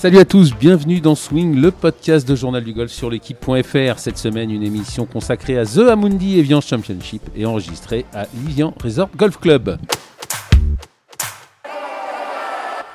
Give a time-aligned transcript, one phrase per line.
[0.00, 3.98] Salut à tous, bienvenue dans Swing, le podcast de Journal du Golf sur l'équipe.fr.
[3.98, 9.10] Cette semaine, une émission consacrée à The Amundi Evian Championship et enregistrée à Evian Resort
[9.14, 9.76] Golf Club.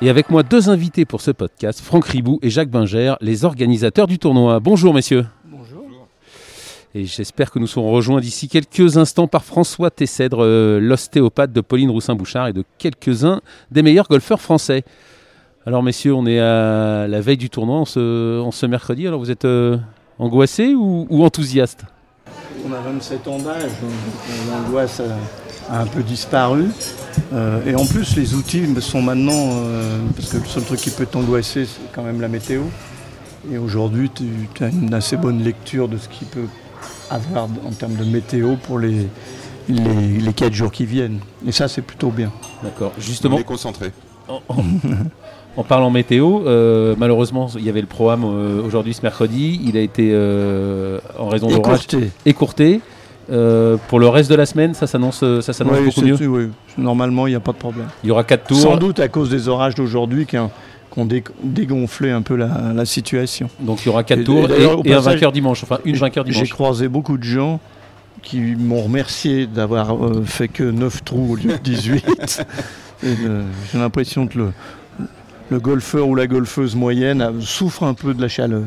[0.01, 4.07] Et avec moi, deux invités pour ce podcast, Franck Ribou et Jacques Binger, les organisateurs
[4.07, 4.59] du tournoi.
[4.59, 5.27] Bonjour messieurs.
[5.45, 5.85] Bonjour.
[6.95, 11.61] Et j'espère que nous serons rejoints d'ici quelques instants par François Tessèdre, euh, l'ostéopathe de
[11.61, 14.83] Pauline Roussin-Bouchard et de quelques-uns des meilleurs golfeurs français.
[15.65, 19.07] Alors messieurs, on est à la veille du tournoi, en ce, en ce mercredi.
[19.07, 19.77] Alors vous êtes euh,
[20.19, 21.85] angoissé ou, ou enthousiaste
[22.67, 23.91] On a 27 ans d'âge, donc
[24.51, 26.65] l'angoisse a, a un peu disparu.
[27.33, 30.91] Euh, et en plus, les outils sont maintenant, euh, parce que le seul truc qui
[30.91, 32.61] peut t'angoisser, c'est quand même la météo.
[33.51, 36.47] Et aujourd'hui, tu as une assez bonne lecture de ce qu'il peut
[37.09, 39.07] avoir en termes de météo pour les,
[39.69, 41.19] les, les 4 jours qui viennent.
[41.47, 42.31] Et ça, c'est plutôt bien.
[42.63, 42.91] D'accord.
[42.97, 43.91] On Justement, est concentré.
[44.27, 44.63] en, en-
[45.57, 49.59] en parlant météo, euh, malheureusement, il y avait le programme euh, aujourd'hui, ce mercredi.
[49.65, 52.09] Il a été, euh, en raison d'orage, Écourté.
[52.25, 52.81] écourté.
[53.87, 56.27] Pour le reste de la semaine, ça s'annonce, ça s'annonce Oui, beaucoup mieux.
[56.27, 56.49] oui.
[56.77, 57.87] Normalement, il n'y a pas de problème.
[58.03, 58.57] Il y aura quatre tours.
[58.57, 60.51] Sans doute à cause des orages d'aujourd'hui qui ont,
[61.05, 63.49] dé- dégonflé un peu la, la situation.
[63.59, 65.63] Donc il y aura quatre Et- tours et et, et un vainqueur dimanche.
[65.63, 66.49] Enfin, une vainqueur J'ai dimanche.
[66.51, 67.59] croisé beaucoup de gens
[68.21, 72.05] qui m'ont remercié d'avoir euh, fait que 9 trous au lieu de 18.
[73.03, 74.51] Et, euh, J'ai l'impression que le,
[75.49, 78.63] le golfeur ou la golfeuse moyenne souffre un peu de la chaleur.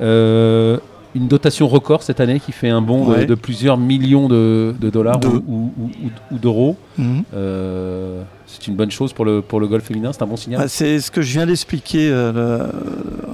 [0.00, 0.78] Euh,
[1.14, 3.26] une dotation record cette année qui fait un bond de- Ouais.
[3.26, 5.72] de, plusieurs millions de, de dollars De- ou, ou-
[6.04, 6.76] ou- ou d'euros.
[6.98, 7.24] Mhm.
[7.34, 10.60] Euh, c'est une bonne chose pour le, pour le golf féminin, c'est un bon signal.
[10.64, 12.66] Ah, c'est ce que je viens d'expliquer euh,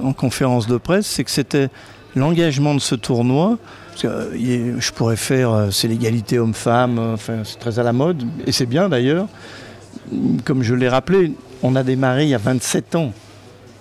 [0.03, 1.69] en conférence de presse, c'est que c'était
[2.15, 3.57] l'engagement de ce tournoi.
[3.91, 7.93] Parce que, il est- je pourrais faire, c'est l'égalité homme-femme, enfin, c'est très à la
[7.93, 9.27] mode, et c'est bien d'ailleurs.
[10.45, 13.11] Comme je l'ai rappelé, on a démarré il y a 27 ans.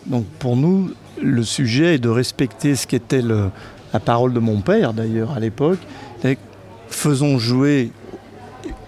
[0.07, 4.93] Donc pour nous, le sujet est de respecter ce qu'était la parole de mon père
[4.93, 5.79] d'ailleurs à l'époque.
[6.89, 7.91] Faisons jouer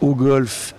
[0.01, 0.75] au golf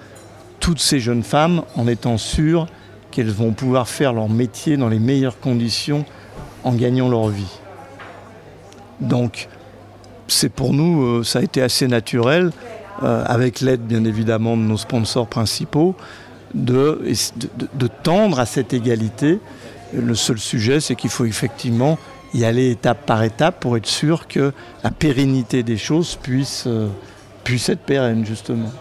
[0.59, 2.67] toutes ces jeunes femmes en étant sûrs
[3.11, 6.05] qu'elles vont pouvoir faire leur métier dans les meilleures conditions
[6.63, 7.59] en gagnant leur vie.
[9.00, 9.47] Donc,
[10.28, 12.51] c'est pour nous, euh, ça a été assez naturel,
[13.03, 15.95] euh, avec l'aide bien évidemment de nos sponsors principaux,
[16.53, 16.99] de,
[18.03, 19.39] tendre à cette égalité.
[19.93, 21.97] Le seul sujet, c'est qu'il faut effectivement
[22.33, 26.87] y aller étape par étape pour être sûr que la pérennité des choses puisse, euh,
[27.43, 28.71] puisse être pérenne, justement.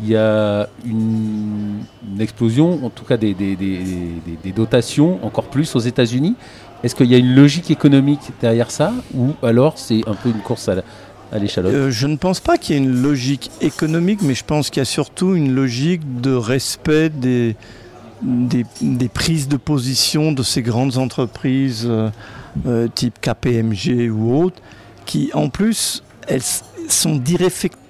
[0.00, 1.84] Il y a une,
[2.18, 6.34] explosion, en tout cas des dotations, encore plus aux États-Unis.
[6.84, 10.42] Est-ce qu'il y a une logique économique derrière ça ou alors c'est un peu une
[10.42, 10.82] course à la-
[11.32, 14.80] Euh, je ne pense pas qu'il y ait une logique économique, mais je pense qu'il
[14.80, 17.56] y a surtout une logique de respect des,
[19.12, 22.10] prises de position de ces grandes entreprises euh,
[22.66, 24.62] euh, type KPMG ou autres,
[25.06, 26.42] qui en plus, elles
[26.88, 27.20] sont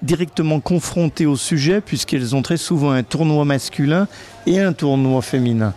[0.03, 4.09] directement confrontées au sujet, puisqu'elles ont très souvent un tournoi masculin
[4.47, 5.75] et un tournoi féminin.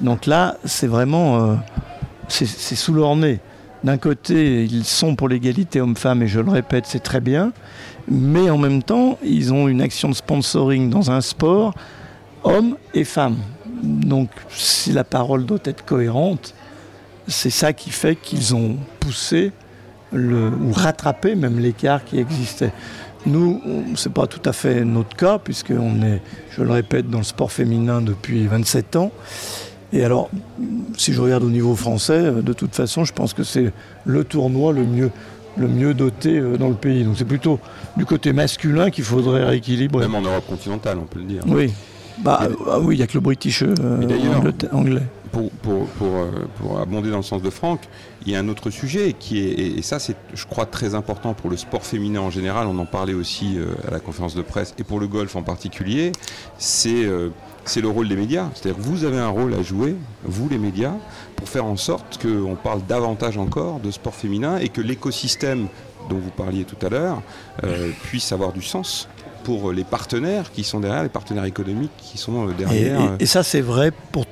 [0.00, 1.58] Donc là, c'est vraiment...
[2.28, 3.40] c'est sous leur nez.
[3.84, 7.52] D'un côté, ils sont pour l'égalité homme-femme, et je le répète, c'est très bien.
[8.08, 11.74] Mais en même temps, ils ont une action de sponsoring dans un sport,
[12.44, 13.38] hommes et femmes.
[13.82, 16.54] Donc, si la parole doit être cohérente,
[17.26, 19.50] c'est ça qui fait qu'ils ont poussé
[20.12, 22.72] ou rattrapé même l'écart qui existait.
[23.24, 26.20] Nous, on- c'est pas tout à fait notre cas, puisqu'on est,
[26.50, 29.10] je le répète, dans le sport féminin depuis 27 ans.
[29.92, 30.30] Et alors,
[30.96, 33.72] si je regarde au niveau français, euh, de toute façon, je pense que c'est
[34.06, 35.10] le tournoi le mieux,
[35.56, 37.04] le mieux doté euh, dans le pays.
[37.04, 37.58] Donc c'est plutôt
[37.96, 40.06] du côté masculin qu'il faudrait rééquilibrer.
[40.06, 41.42] Même en Europe continentale, on peut le dire.
[41.46, 41.72] Oui.
[42.18, 45.02] Bah, Mais- ah oui, il n'y a que le British euh, anglais.
[45.30, 47.80] Pour, pour, pour, euh, pour abonder dans le sens de Franck,
[48.26, 51.32] il y a un autre sujet qui est, et ça c'est, je crois, très important
[51.32, 53.56] pour le sport féminin en général, on en parlait aussi
[53.88, 56.12] à la conférence de presse, et pour le golf en particulier,
[56.58, 57.06] c'est,
[57.64, 58.48] c'est le rôle des médias.
[58.54, 60.94] C'est-à-dire vous avez un rôle à jouer, vous les médias,
[61.36, 65.68] pour faire en sorte qu'on parle davantage encore de sport féminin et que l'écosystème
[66.10, 67.22] dont vous parliez tout à l'heure
[67.64, 69.08] euh, puisse avoir du sens
[69.44, 73.00] pour les partenaires qui sont derrière, les partenaires économiques qui sont euh, derrière.
[73.18, 74.24] et- et ça, c'est vrai pour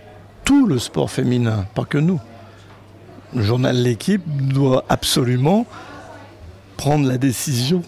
[0.44, 2.20] tout le sport féminin, pas que nous.
[3.34, 5.64] Le journal L'équipe doit absolument
[6.76, 7.82] prendre la décision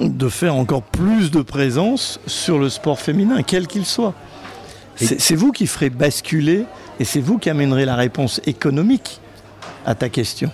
[0.00, 4.14] de faire encore plus de présence sur le sport féminin, quel qu'il soit.
[4.96, 6.64] C'est vous qui ferez basculer
[6.98, 9.20] et c'est vous qui amènerez la réponse économique
[9.84, 10.50] à ta question.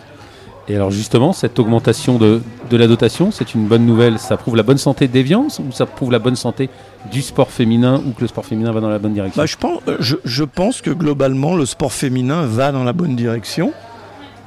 [0.69, 2.41] Et alors justement, cette augmentation de,
[2.71, 4.19] la dotation, c'est une bonne nouvelle.
[4.19, 6.71] Ça prouve la bonne santé d'Evian ou ça prouve la bonne santé
[7.11, 9.43] du sport féminin ou que le sport féminin va dans la bonne direction?
[9.43, 13.17] Bah, je, pense, euh, je, pense, que globalement, le sport féminin va dans la bonne
[13.17, 13.73] direction.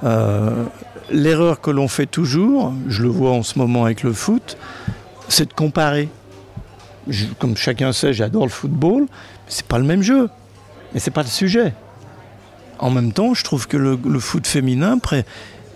[0.03, 0.63] Euh,
[1.11, 4.57] l'erreur que l'on fait toujours, je le vois en ce moment avec le foot,
[5.27, 6.09] c'est de comparer.
[7.39, 9.07] Comme chacun sait, j'adore le football, mais
[9.47, 10.29] c'est pas le même jeu.
[10.93, 11.73] Mais c'est pas le sujet.
[12.79, 14.97] En même temps, je trouve que le, foot féminin,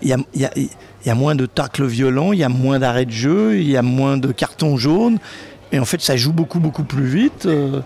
[0.02, 3.70] il y a, moins de tacles violents, il y a moins d'arrêts de jeu, il
[3.70, 5.18] y a moins de cartons jaunes.
[5.72, 7.46] Et en fait, ça joue beaucoup, beaucoup plus vite.
[7.46, 7.80] Euh,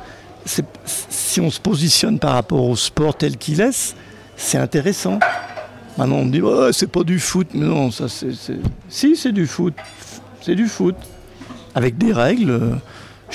[0.47, 3.95] si on se positionne par rapport au sport tel qu'il est,
[4.37, 5.19] c'est intéressant.
[5.97, 6.43] Maintenant, on me dit,
[6.73, 7.49] c'est pas du foot.
[7.55, 8.33] Mais non, ça, c'est.
[8.89, 9.75] Si, c'est du foot.
[10.41, 10.97] C'est du foot.
[11.75, 12.79] Avec des règles.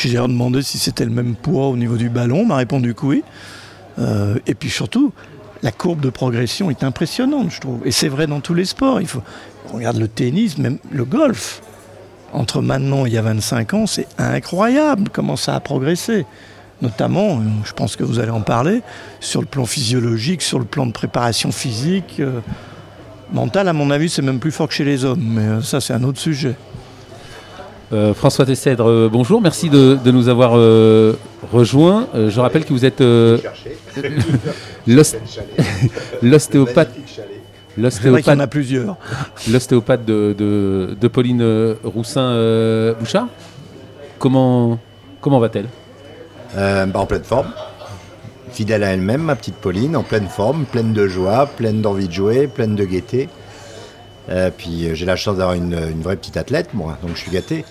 [0.08, 2.42] J'ai demandé si c'était le même poids au niveau du ballon.
[2.42, 3.24] On m'a répondu que oui.
[4.00, 5.12] Euh, et puis surtout,
[5.62, 7.86] la courbe de progression est impressionnante, je trouve.
[7.86, 9.02] Et c'est vrai dans tous les sports.
[9.02, 9.22] Il faut,
[9.74, 11.62] on regarde le tennis, même le golf.
[12.32, 16.26] Entre maintenant et il y a 25 ans, c'est incroyable comment ça a progressé.
[16.82, 18.82] Notamment, je pense que vous allez en parler,
[19.20, 22.18] sur le plan physiologique, sur le plan de préparation physique.
[22.22, 22.40] Euh,
[23.34, 25.24] mental, à mon avis, c'est même plus fort que chez les hommes.
[25.24, 26.56] Mais euh, ça, c'est un autre sujet.
[27.92, 30.52] Euh, François Tessèdre, bonjour, merci de, nous avoir
[31.52, 32.08] rejoints.
[32.14, 33.02] je rappelle que vous êtes
[36.22, 36.92] l'ostéopathe.
[37.80, 38.40] L'ostéopathe.
[38.40, 38.98] a plusieurs.
[39.50, 40.36] L'ostéopathe de,
[41.00, 43.24] de, Pauline euh, Roussin-Bouchard.
[43.24, 43.28] Euh,
[44.18, 44.80] comment,
[45.22, 45.68] comment va-t-elle?
[46.58, 47.52] Euh, bah, En pleine forme.
[48.52, 52.14] Fidèle à elle-même, ma petite Pauline, en pleine forme, pleine de joie, pleine d'envie de
[52.14, 53.30] jouer, pleine de gaieté.
[54.58, 57.66] Puis j'ai la chance d'avoir une, vraie petite athlète, moi, donc je suis gâté.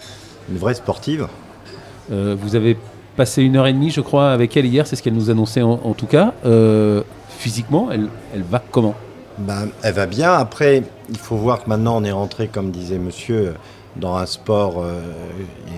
[0.50, 1.28] Une vraie sportive.
[2.10, 2.76] vous avez
[3.16, 5.62] passé une heure et demie, je crois, avec elle hier, c'est ce qu'elle nous annonçait
[5.62, 6.32] en, tout cas.
[7.28, 8.94] physiquement, elle, elle va comment?
[9.38, 10.32] Ben, elle va bien.
[10.32, 13.55] Après, il faut voir que maintenant on est rentré, comme disait monsieur,
[13.96, 15.00] dans un sport, euh,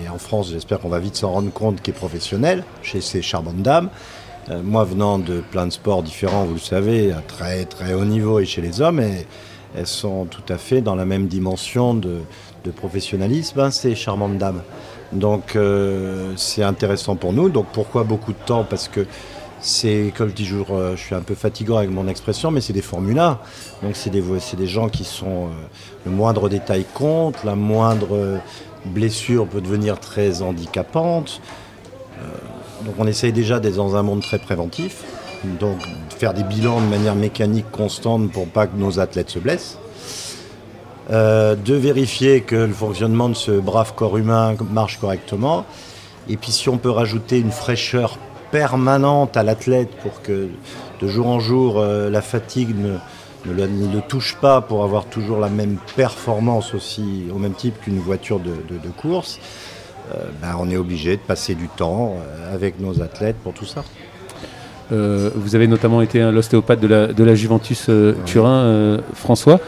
[0.03, 3.21] et en France, j'espère qu'on va vite s'en rendre compte, qui est professionnel, chez ces
[3.21, 3.89] charmantes dames.
[4.49, 8.05] Euh, moi, venant de plein de sports différents, vous le savez, à très très haut
[8.05, 9.27] niveau et chez les hommes, et,
[9.75, 12.21] elles sont tout à fait dans la même dimension de,
[12.75, 14.61] professionnalisme, hein, ces charmantes dames.
[15.13, 17.49] Donc euh, c'est intéressant pour nous.
[17.49, 18.63] Donc pourquoi beaucoup de temps?
[18.63, 19.05] Parce que
[19.59, 22.81] c'est, comme toujours, euh, je suis un peu fatigant avec mon expression, mais c'est des
[22.81, 23.39] formulas.
[23.83, 24.23] Donc c'est des,
[24.57, 25.49] des gens qui sont, euh,
[26.05, 28.39] le moindre détail compte, la moindre
[28.85, 31.41] blessure peut devenir très handicapante.
[32.85, 35.03] Donc on essaye déjà d'être dans un monde très préventif,
[35.59, 35.77] donc
[36.21, 39.77] faire des bilans de manière mécanique constante pour pas que nos athlètes se blessent.
[41.09, 45.65] de vérifier que le fonctionnement de ce brave corps humain marche correctement.
[46.29, 48.17] Et puis si on peut rajouter une fraîcheur
[48.51, 50.49] permanente à l'athlète pour que
[51.01, 52.97] de jour en jour euh, la fatigue ne,
[53.45, 58.39] le, touche pas pour avoir toujours la même performance aussi au même type qu'une voiture
[58.39, 58.53] de,
[59.01, 59.39] course,
[60.13, 63.65] euh, ben, on est obligé de passer du temps euh, avec nos athlètes pour tout
[63.65, 63.83] ça.
[64.91, 67.89] Vous avez notamment été l'ostéopathe de la, de la Juventus
[68.25, 69.59] Turin, François.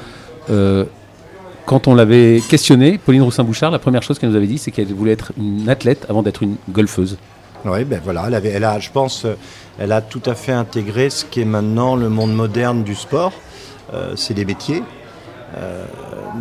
[1.65, 4.93] quand on l'avait questionné, Pauline Roussin-Bouchard, la première chose qu'elle nous avait dit, c'est qu'elle
[4.93, 7.17] voulait être une athlète avant d'être une golfeuse.
[7.65, 9.35] Oui, ben voilà, elle, avait, elle a, je pense, euh,
[9.79, 13.31] elle a tout à fait intégré ce qui est maintenant le monde moderne du sport.
[13.93, 14.83] Euh, c'est des métiers.
[15.55, 15.85] Euh,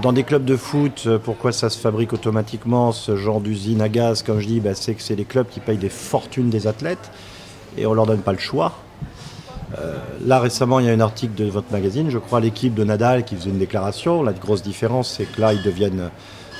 [0.02, 4.22] dans des clubs de foot, pourquoi ça se fabrique automatiquement, ce genre d'usine à gaz,
[4.22, 7.10] comme je dis, ben, c'est que c'est les clubs qui payent des fortunes des athlètes
[7.76, 8.72] et on leur donne pas le choix.
[10.24, 13.24] là récemment, il y a un article de votre magazine, je crois, l'équipe de Nadal
[13.24, 14.22] qui faisait une déclaration.
[14.22, 16.10] La grosse différence, c'est que là, ils deviennent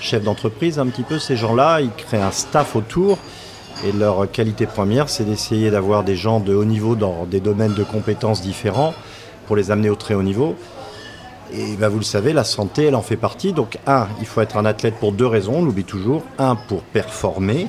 [0.01, 1.81] chefs d'entreprise un petit peu, ces gens-là.
[1.81, 3.19] Ils créent un staff autour
[3.85, 7.75] et leur qualité première, c'est d'essayer d'avoir des gens de haut niveau dans des domaines
[7.75, 8.95] de compétences différents
[9.47, 10.55] pour les amener au très haut niveau.
[11.53, 13.53] Et ben vous le savez, la santé, elle en fait partie.
[13.53, 16.23] Donc, un, il faut être un athlète pour deux raisons, on l'oublie toujours.
[16.39, 17.67] Un, pour performer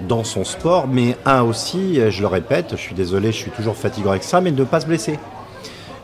[0.00, 3.76] dans son sport, mais un aussi, je le répète, je suis désolé, je suis toujours
[3.76, 5.18] fatigué avec ça, mais ne pas se blesser.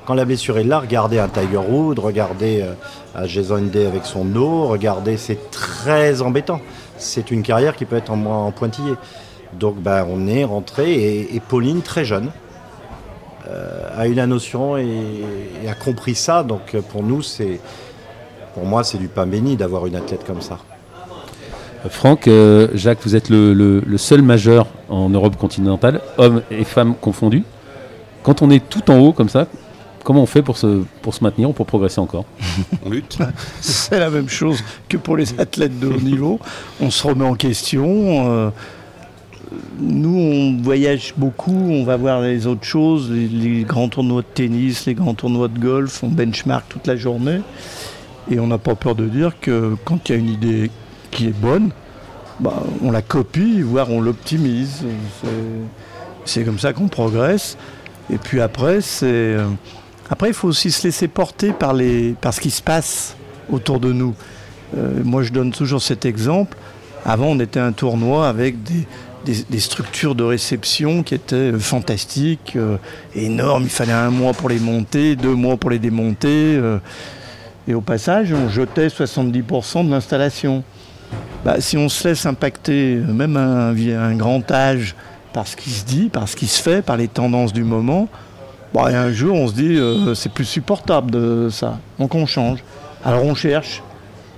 [0.05, 4.25] Quand la blessure est là, regardez un Tiger Wood, regardez euh, Jason Day avec son
[4.25, 6.61] dos, regardez, c'est très embêtant.
[6.99, 8.95] C'est une carrière qui peut être en, pointillé.
[9.53, 12.33] Donc ben, on est rentré et, Pauline, très jeune,
[13.49, 15.23] euh, a eu la notion et,
[15.69, 16.43] a compris ça.
[16.43, 17.61] Donc pour nous, c'est,
[18.55, 20.59] pour moi, c'est du pain béni d'avoir une athlète comme ça.
[21.89, 27.45] Franck, euh, Jacques, vous êtes le, seul majeur en Europe continentale, hommes et femmes confondus.
[28.23, 29.47] Quand on est tout en haut comme ça,
[30.05, 32.25] comment on fait pour se, pour se maintenir ou pour progresser encore
[32.85, 33.19] On lutte.
[33.61, 36.39] C'est la même chose que pour les athlètes de haut niveau.
[36.81, 38.31] On se remet en question.
[38.31, 38.51] Euh,
[39.81, 44.87] nous, on voyage beaucoup, on va voir les autres choses, les, grands tournois de tennis,
[44.87, 47.41] les grands tournois de golf, on benchmark toute la journée.
[48.31, 50.71] Et on n'a pas peur de dire que quand il y a une idée
[51.13, 51.71] qui est bonne,
[52.41, 54.83] bah, on la copie, voire on l'optimise.
[56.25, 57.57] C'est comme ça qu'on progresse.
[58.13, 59.49] Et puis après, euh,
[60.11, 63.17] après il faut aussi se laisser porter par les par ce qui se passe
[63.51, 64.15] autour de nous.
[64.77, 66.57] Euh, moi, je donne toujours cet exemple.
[67.05, 72.57] Avant, on était un tournoi avec des, structures de réception qui étaient euh, fantastiques,
[73.15, 73.65] énormes.
[73.65, 76.61] Il fallait un mois pour les monter, deux mois pour les démonter.
[77.69, 80.65] et au passage, on jetait 70% de l'installation.
[81.45, 84.95] Bah, si on se laisse impacter, même un, un grand âge,
[85.33, 88.09] par ce qui se dit, par ce qui se fait, par les tendances du moment,
[88.75, 91.79] bah, un jour on se dit euh, c'est plus supportable de ça.
[91.99, 92.61] Donc on change.
[93.05, 93.83] Alors on cherche,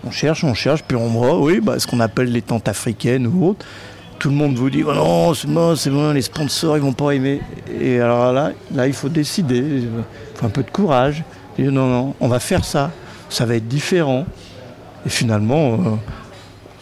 [0.06, 3.26] on cherche, on cherche, puis on voit, oui, bah, ce qu'on appelle les tentes africaines
[3.26, 3.66] ou autres.
[4.18, 6.92] Tout le monde vous dit oh non, c'est bon, c'est bon, les sponsors ils vont
[6.92, 7.40] pas aimer.
[7.80, 9.88] Et alors là, là il faut décider, il
[10.34, 11.24] faut un peu de courage.
[11.58, 12.90] Non, non, on va faire ça,
[13.28, 14.24] ça va être différent.
[15.04, 15.76] Et finalement, euh,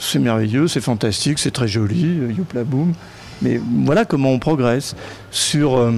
[0.02, 2.92] c'est merveilleux, c'est fantastique, c'est très joli, euh, youpla boum.
[3.40, 4.94] Mais voilà comment on progresse.
[5.30, 5.92] Sur, euh,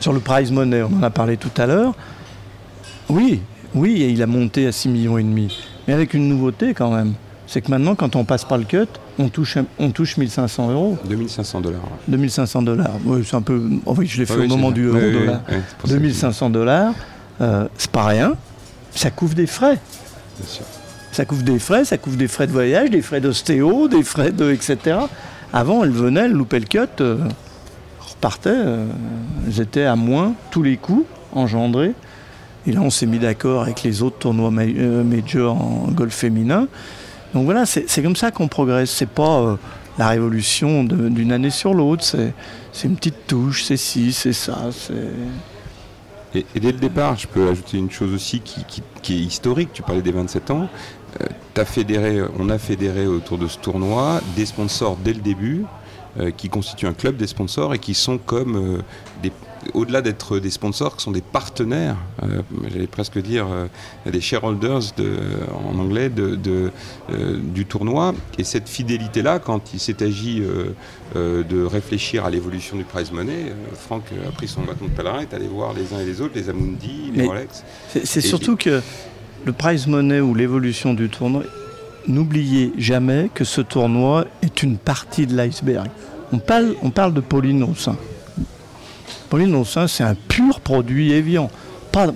[0.00, 1.94] sur le prize money, on en a parlé tout à l'heure.
[3.08, 3.40] Oui,
[3.74, 5.56] oui, il a monté à 6 millions et demi.
[5.86, 7.14] Mais avec une nouveauté quand même.
[7.46, 8.86] C'est que maintenant, quand on passe par le cut,
[9.18, 10.98] on touche, on touche 1500 euros.
[11.04, 11.80] 2500 dollars.
[12.06, 12.92] 2500 dollars.
[13.04, 13.68] Oui, c'est un peu.
[13.86, 15.40] Oh oui, je l'ai fait au moment du euro dollar.
[15.84, 16.94] 2500 dollars,
[17.40, 18.34] euh, c'est pas rien.
[18.94, 19.78] Ça couvre des frais.
[20.38, 20.64] Bien sûr.
[21.12, 24.30] Ça couvre des frais, ça couvre des frais de voyage, des frais d'ostéo, des frais
[24.30, 24.52] de.
[24.52, 24.98] etc.
[25.52, 27.18] Avant, elles venaient, elles loupaient le cut, euh,
[27.98, 28.86] repartaient, euh,
[29.46, 31.94] elles étaient à moins tous les coups engendrés.
[32.66, 36.68] Et là, on s'est mis d'accord avec les autres tournois euh, majors en golf féminin.
[37.34, 38.90] Donc voilà, c'est comme ça qu'on progresse.
[38.90, 39.56] C'est pas
[39.98, 42.04] la révolution d'une année sur l'autre.
[42.04, 44.58] C'est une petite touche, c'est ci, c'est ça.
[46.34, 49.70] Et, dès le départ, je peux ajouter une chose aussi qui est historique.
[49.72, 50.68] Tu parlais des 27 ans.
[51.20, 55.64] Euh, fédéré, on a fédéré autour de ce tournoi des sponsors dès le début,
[56.18, 58.82] euh, qui constituent un club des sponsors et qui sont comme euh,
[59.22, 59.32] des
[59.74, 61.96] au-delà d'être des sponsors, qui sont des partenaires,
[62.70, 63.46] j'allais presque dire
[64.10, 65.18] des shareholders de,
[65.52, 66.70] en anglais de,
[67.36, 68.14] du tournoi.
[68.38, 70.42] Et cette fidélité-là, quand il s'est agi
[71.14, 75.34] de réfléchir à l'évolution du prize money, Franck a pris son bâton de pèlerin, est
[75.34, 77.62] allé voir les uns et les autres, les Amundi, les Rolex.
[78.02, 78.80] C'est surtout que
[79.44, 81.42] le prize money ou l'évolution du tournoi,
[82.06, 85.88] n'oubliez jamais que ce tournoi est une partie de l'iceberg.
[86.32, 87.96] On parle, de Pauline Haussin.
[89.28, 91.50] Pauline Haussin, c'est un pur produit Evian.
[91.90, 92.06] Pas,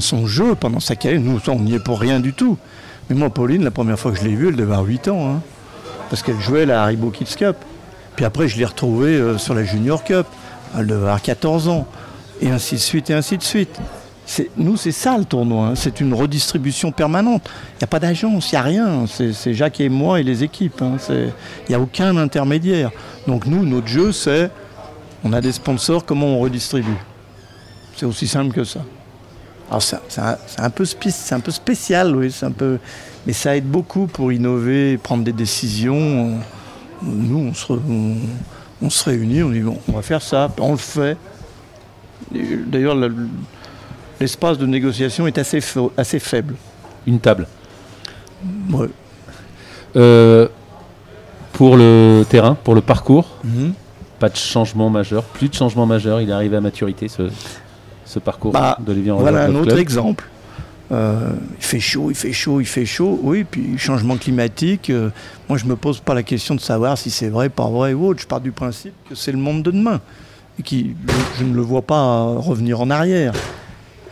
[0.00, 1.20] son jeu, pas dans sa carrière.
[1.20, 2.58] Nous, on n'y est pour rien du tout.
[3.08, 5.30] Mais moi, Pauline, la première fois que je l'ai vue, elle devait avoir 8 ans.
[5.30, 5.40] Hein.
[6.10, 7.56] parce qu'elle jouait la Haribo Kids Cup.
[8.16, 10.26] Puis après, je l'ai retrouvée euh, sur la Junior Cup.
[10.76, 11.86] Elle devait avoir 14 ans.
[12.42, 13.80] Et ainsi de suite, et ainsi de suite
[14.56, 15.68] nous, c'est ça le tournoi.
[15.68, 15.74] Hein.
[15.74, 17.48] C'est une redistribution permanente.
[17.74, 19.04] Il n'y a pas d'agence, il n'y a rien.
[19.06, 20.82] C'est Jacques et moi et les équipes.
[20.82, 20.96] Hein.
[21.08, 21.32] Il
[21.70, 22.90] n'y a aucun intermédiaire.
[23.26, 24.50] Donc nous, notre jeu, c'est
[25.24, 26.96] on a des sponsors, comment on redistribue?
[27.96, 28.80] C'est aussi simple que ça.
[29.68, 29.96] Alors c'est
[30.58, 32.34] un, peu spécial, oui,
[33.26, 36.38] mais ça aide beaucoup pour innover, prendre des décisions.
[37.02, 37.72] Nous, on se,
[38.80, 41.16] on se réunit, on dit bon, on va faire ça, on le fait.
[42.32, 42.96] D'ailleurs,
[44.20, 45.60] l'espace de négociation est assez,
[45.96, 46.54] assez faible.
[47.06, 47.46] Une table.
[49.96, 50.48] Euh,
[51.52, 53.72] pour le terrain, pour le parcours, mhm.
[54.18, 57.30] pas de changement majeur, plus de changement majeur, il est arrivé à maturité ce,
[58.04, 60.28] ce parcours bah, de Voilà un autre exemple.
[60.90, 63.20] Euh, il fait chaud, il fait chaud, il fait chaud.
[63.22, 64.88] Oui, puis changement climatique.
[64.88, 65.10] Euh,
[65.48, 68.06] moi, je me pose pas la question de savoir si c'est vrai, pas vrai ou
[68.06, 68.20] autre.
[68.20, 70.00] Je pars du principe que c'est le monde de demain
[70.58, 70.96] et qui,
[71.38, 73.34] je ne le vois pas revenir en arrière.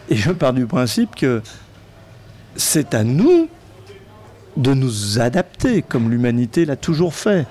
[0.08, 1.42] Et je pars du principe que
[2.54, 3.48] c'est à nous
[4.56, 7.46] de nous adapter, comme l'humanité l'a toujours fait.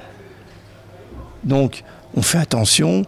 [1.43, 1.83] Donc,
[2.15, 3.03] on fait attention.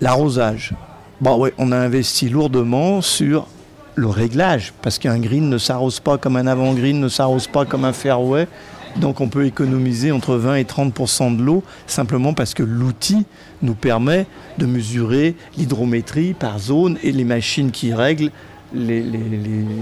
[0.00, 0.74] L'arrosage.
[1.22, 3.46] Ouais, on a investi lourdement sur
[3.94, 7.84] le réglage, parce qu'un green ne s'arrose pas comme un avant-green, ne s'arrose pas comme
[7.84, 8.48] un fairway.
[8.96, 13.24] Donc on peut économiser entre 20 et 30% de l'eau simplement parce que l'outil
[13.62, 14.26] nous permet
[14.58, 18.30] de mesurer l'hydrométrie par zone et les machines qui règlent
[18.74, 19.02] les,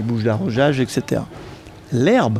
[0.03, 1.21] bouches d'arrosage, etc.
[1.91, 2.39] L'herbe,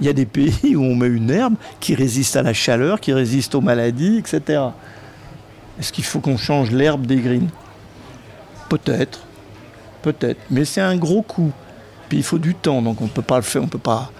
[0.00, 3.00] il y a des pays où on met une herbe qui résiste à la chaleur,
[3.00, 4.62] qui résiste aux maladies, etc.
[5.78, 7.48] Est-ce qu'il faut qu'on change l'herbe des greens?
[8.68, 9.20] Peut-être,
[10.02, 11.52] peut-être, mais c'est un gros coup.
[12.08, 14.10] Puis il faut du temps, donc on ne peut pas le faire, on peut pas.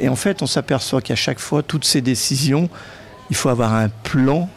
[0.00, 2.68] Et en fait, on s'aperçoit qu'à chaque fois, toutes ces décisions,
[3.30, 4.48] il faut avoir un plan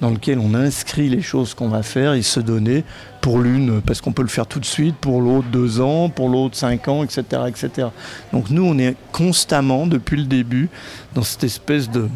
[0.00, 2.84] dans lequel on inscrit les choses qu'on va faire et se donner
[3.22, 6.28] pour l'une, parce qu'on peut le faire tout de suite, pour l'autre deux ans, pour
[6.28, 7.88] l'autre cinq ans, etc., etc.
[8.32, 10.68] Donc nous, on est constamment, depuis le début,
[11.14, 12.08] dans cette espèce de,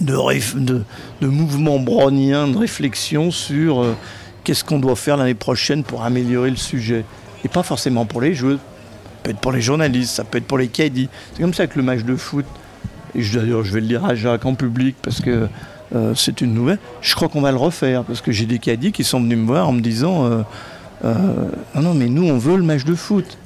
[0.00, 3.96] de, mouvement brownien, de réflexion sur euh,
[4.44, 7.04] qu'est-ce qu'on doit faire l'année prochaine pour améliorer le sujet.
[7.44, 8.58] Et pas forcément pour les ça
[9.22, 11.08] peut être pour les journalistes, ça peut être pour les caddies.
[11.34, 12.44] C'est comme ça que le match de foot,
[13.14, 15.48] et d'ailleurs je vais le dire à Jacques en public parce que
[15.94, 16.78] euh, c'est une nouvelle.
[17.00, 19.46] Je crois qu'on va le refaire parce que j'ai des caddies qui sont venus me
[19.46, 20.42] voir en me disant euh,
[21.04, 21.14] euh,
[21.74, 23.38] non, non, mais nous on veut le match de foot.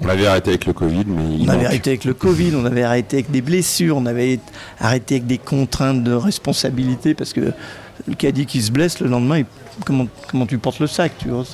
[0.00, 2.82] On avait arrêté avec le Covid, mais on avait arrêté avec le Covid, on avait
[2.82, 4.40] arrêté avec des blessures, on avait
[4.80, 7.52] arrêté avec des contraintes de responsabilité parce que
[8.08, 9.42] le caddie qui se blesse le lendemain,
[9.84, 11.44] comment, comment tu portes le sac, tu vois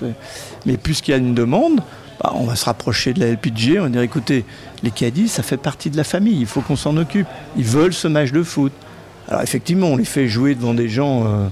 [0.65, 1.83] Mais puisqu'il y a une demande,
[2.23, 4.45] bah, on va se rapprocher de la LPG, on va dire écoutez,
[4.83, 7.27] les caddies, ça fait partie de la famille, il faut qu'on s'en occupe.
[7.57, 8.73] Ils veulent ce match de foot.
[9.29, 11.49] Alors effectivement, on les fait jouer devant des gens euh,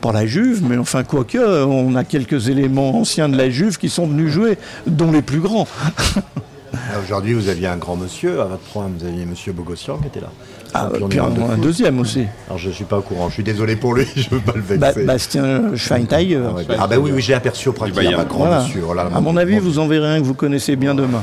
[0.00, 3.88] par la Juve, mais enfin quoique, on a quelques éléments anciens de la Juve qui
[3.88, 5.66] sont venus jouer, dont les plus grands.
[7.02, 10.20] Aujourd'hui, vous aviez un grand monsieur à votre programme, vous aviez monsieur Bogossian qui était
[10.20, 10.30] là.
[10.76, 12.26] Ah, puis un, un deuxième aussi.
[12.48, 14.40] Alors je ne suis pas au courant, je suis désolé pour lui, je ne veux
[14.40, 15.04] pas le vexer.
[15.04, 16.42] Bastien Schweinsteiger.
[16.48, 18.82] Ah, ouais, ah bah oui, oui j'ai aperçu au pratique, un grand monsieur.
[18.88, 21.22] Oh à mon avis, vous en verrez un que vous connaissez bien demain.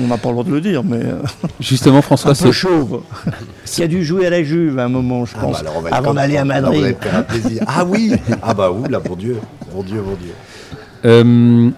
[0.00, 0.96] On n'a pas le droit de le dire, mais.
[0.96, 1.22] Euh,
[1.60, 2.32] Justement, François.
[2.32, 3.02] Un peu chauve.
[3.64, 5.62] Qui a dû jouer à la Juve à un moment, je ah, pense.
[5.62, 6.96] Bah avant d'aller à Madrid.
[7.66, 9.38] ah oui Ah bah oui, là, pour Dieu.
[9.70, 10.32] Pour Dieu, pour Dieu.
[11.04, 11.70] Euh,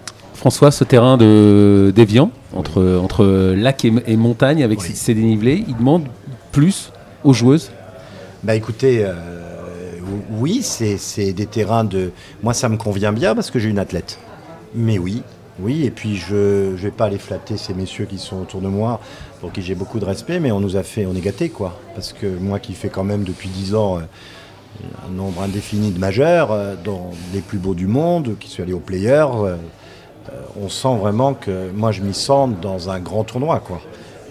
[0.45, 3.25] François, ce terrain de d'Evian, entre, entre
[3.55, 6.03] lac et, montagne, avec ses dénivelés, il demande
[6.51, 6.91] plus
[7.23, 7.71] aux joueuses?
[8.43, 9.03] Bah écoutez.
[9.03, 9.15] Euh,
[10.29, 12.11] oui, c'est des terrains de.
[12.43, 14.19] Moi, ça me convient bien parce que j'ai une athlète.
[14.75, 15.23] Mais oui,
[15.59, 18.67] oui, et puis je ne vais pas aller flatter ces messieurs qui sont autour de
[18.67, 19.01] moi,
[19.41, 21.75] pour qui j'ai beaucoup de respect, mais on nous a fait, on est gâtés, quoi.
[21.95, 24.01] Parce que moi qui fais quand même depuis 10 ans euh,
[25.07, 28.73] un nombre indéfini de majeurs, euh, dans les plus beaux du monde, qui sont allés
[28.73, 29.55] aux players, euh,
[30.61, 33.81] on sent vraiment que moi je m'y sens dans un grand tournoi, quoi.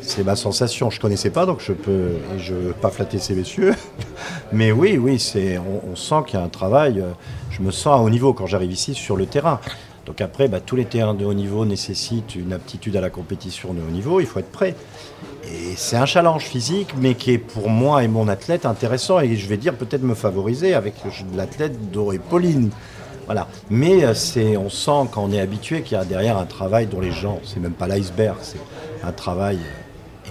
[0.02, 0.90] C'est ma sensation.
[0.90, 3.74] Je ne connaissais pas, donc je peux veux pas flatter ces messieurs.
[4.52, 5.18] Mais oui, oui,
[5.90, 7.02] on, sent qu'il y a un travail.
[7.50, 9.61] Je me sens à haut niveau quand j'arrive ici sur le terrain.
[10.07, 13.72] Donc après, bah, tous les terrains de haut niveau nécessitent une aptitude à la compétition
[13.72, 14.74] de haut niveau, il faut être prêt.
[15.44, 19.37] Et c'est un challenge physique, mais qui est pour moi et mon athlète intéressant, et
[19.37, 20.94] je vais dire peut-être me favoriser avec
[21.35, 22.70] l'athlète Doré Pauline.
[23.26, 23.48] Voilà.
[23.70, 26.87] Mais euh, c'est, on sent quand on est habitué qu'il y a derrière un travail
[26.87, 28.60] dont les gens, c'est même pas l'iceberg, c'est
[29.02, 29.58] un travail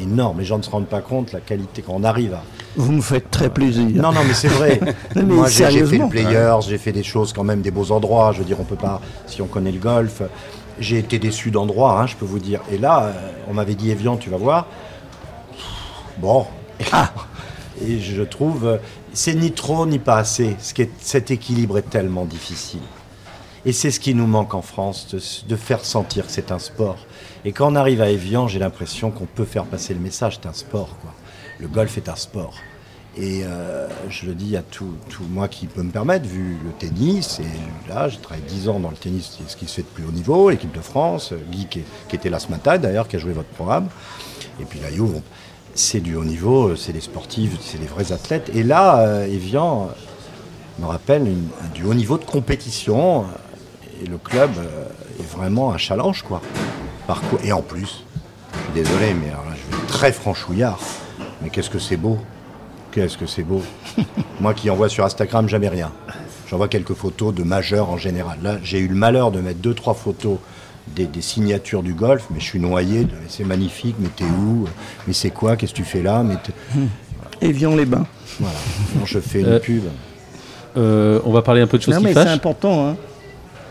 [0.01, 0.39] énorme.
[0.39, 2.43] Les gens ne se rendent pas compte la qualité quand on arrive à.
[2.75, 3.85] Vous me faites très plaisir.
[4.01, 4.79] Non, non, mais c'est vrai.
[5.15, 8.31] Moi, j'ai fait le Players, j'ai fait des choses quand même, des beaux endroits.
[8.31, 10.21] Je veux dire, on peut pas, si on connaît le golf.
[10.79, 12.61] J'ai été déçu d'endroits, hein, je peux vous dire.
[12.71, 13.11] Et là, euh,
[13.47, 14.65] on m'avait dit Evian, tu vas voir.
[16.17, 16.47] Bon.
[16.91, 17.11] Ah.
[17.85, 18.77] Et je trouve, euh,
[19.13, 20.55] c'est ni trop ni pas assez.
[20.99, 22.81] Cet équilibre est tellement difficile.
[23.65, 25.15] Et c'est ce qui nous manque en France,
[25.47, 26.97] de, faire sentir que c'est un sport.
[27.45, 30.49] Et quand on arrive à Evian, j'ai l'impression qu'on peut faire passer le message, c'est
[30.49, 30.89] un sport.
[31.59, 32.55] Le golf est un sport.
[33.15, 36.71] Et euh, je le dis à tout, tout, moi qui peut me permettre, vu le
[36.71, 39.87] tennis, et là, j'ai travaillé 10 ans dans le tennis, ce qui se fait de
[39.87, 43.19] plus haut niveau, l'équipe de France, Guy qui, était là ce matin d'ailleurs, qui a
[43.19, 43.87] joué votre programme,
[44.59, 45.21] et puis la Juve,
[45.75, 48.51] c'est du haut niveau, c'est des sportifs, c'est des vrais athlètes.
[48.53, 49.89] Et là, euh, Evian
[50.79, 53.25] me rappelle une, du haut niveau de compétition,
[54.01, 54.85] et le club euh,
[55.19, 56.41] est vraiment un challenge, quoi.
[57.43, 58.03] Et en plus,
[58.53, 60.79] je suis désolé, mais je vais très franchouillard.
[61.41, 62.17] Mais qu'est-ce que c'est beau
[62.91, 63.61] Qu'est-ce que c'est beau
[64.39, 65.91] Moi qui envoie sur Instagram jamais rien.
[66.47, 68.37] J'envoie quelques photos de majeurs en général.
[68.41, 70.37] Là, j'ai eu le malheur de mettre deux, trois photos
[70.87, 73.07] des, signatures du golf, mais je suis noyé.
[73.27, 74.65] C'est magnifique, mais t'es où
[75.07, 76.35] Mais c'est quoi Qu'est-ce que tu fais là mais
[77.41, 78.05] Evian les bains.
[78.39, 78.55] Voilà.
[79.05, 79.83] je fais une euh, pub.
[80.77, 82.87] Euh, on va parler un peu de choses non, mais c'est important.
[82.87, 82.95] Hein.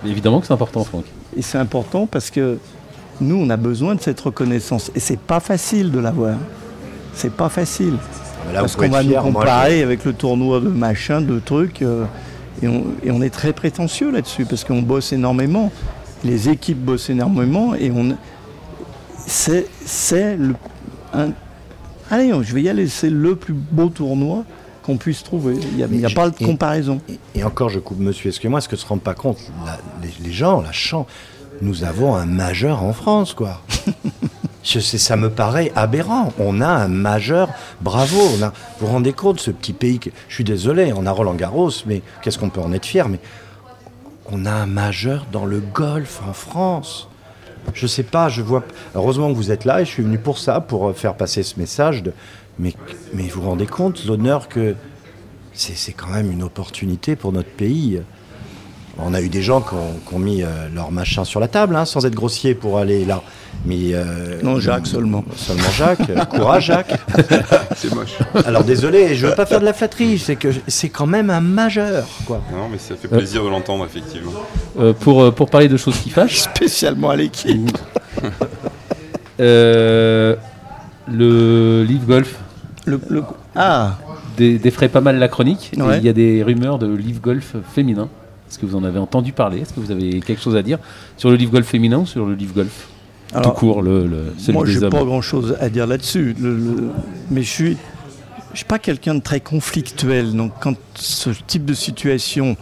[0.07, 1.05] Évidemment que c'est important, Franck.
[1.37, 2.59] Et c'est important parce que
[3.21, 4.91] nous, on a besoin de cette reconnaissance.
[4.95, 6.37] Et c'est pas facile de l'avoir.
[7.15, 7.97] C'est pas facile.
[8.53, 11.83] Parce qu'on va nous comparer avec le tournoi de machin, de trucs.
[11.83, 12.05] Euh,
[12.63, 12.69] et,
[13.11, 15.73] on, est très prétentieux là-dessus parce qu'on bosse énormément.
[16.25, 18.17] Les équipes bossent énormément et on.
[19.27, 19.67] C'est,
[20.37, 20.55] le.
[22.11, 22.89] allez, je vais y aller.
[22.89, 24.45] C'est le plus beau tournoi
[24.83, 25.55] qu'on puisse trouver.
[25.79, 27.01] Il n'y a, pas de comparaison.
[27.35, 29.39] Et, encore, je coupe monsieur, excusez-moi, est-ce que se rendent pas compte
[30.03, 31.07] les, les, gens, la chance
[31.63, 33.61] nous avons un majeur en France, quoi.
[34.65, 36.33] Je sais, ça me paraît aberrant.
[36.39, 37.49] On a un majeur,
[37.81, 38.17] bravo.
[38.17, 38.47] vous
[38.81, 42.01] vous rendez compte, ce petit pays, que, je suis désolé, on a Roland Garros, mais
[42.23, 43.19] qu'est-ce qu'on peut en être fier Mais
[44.31, 47.09] on a un majeur dans le golf en France.
[47.75, 48.65] Je sais pas, je vois.
[48.95, 51.43] Heureusement que vous êtes là et je suis venu pour ça, pour euh, faire passer
[51.43, 52.03] ce message.
[52.59, 52.75] Mais,
[53.15, 54.75] mais vous vous rendez compte l'honneur que
[55.55, 58.01] c'est quand même une opportunité pour notre pays.
[58.99, 59.75] On a eu des gens qui
[60.15, 63.23] ont, mis euh, leur machin sur la table, hein, sans être grossier pour aller là.
[63.65, 65.25] Mais euh, non, Jacques seulement.
[65.37, 66.29] Seulement Jacques.
[66.31, 67.01] Courage, Jacques.
[67.77, 68.19] c'est moche.
[68.45, 70.19] Alors désolé, je veux pas faire de la flatterie.
[70.19, 72.43] C'est que c'est quand même un majeur, quoi.
[72.53, 74.33] Non, mais ça fait plaisir de l'entendre effectivement.
[75.01, 76.41] pour pour parler de choses qui fâchent.
[76.55, 77.79] Spécialement à l'équipe.
[79.39, 80.37] le
[81.09, 82.39] Live Golf.
[82.85, 83.01] Le,
[83.55, 83.97] ah
[84.37, 85.71] défraie pas mal la chronique.
[85.73, 88.09] Il y a des rumeurs de Live Golf féminin.
[88.53, 89.61] Est-ce que vous en avez entendu parler?
[89.61, 90.79] Est-ce que vous avez quelque chose à dire
[91.17, 92.87] sur le Live Golf féminin ou sur le Live Golf?
[93.43, 96.37] Tout court, le, le celui Moi, j'ai pas grand-chose à dire là-dessus.
[97.31, 97.77] mais je suis,
[98.53, 100.35] je suis pas quelqu'un de très conflictuel.
[100.37, 102.59] Donc, quand ce type de situation,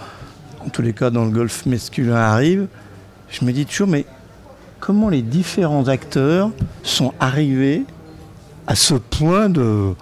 [0.64, 2.68] en tous les cas dans le golf masculin, arrive,
[3.28, 4.04] je me dis toujours, mais
[4.78, 6.52] comment les différents acteurs
[6.84, 7.82] sont arrivés
[8.68, 9.94] à ce point de,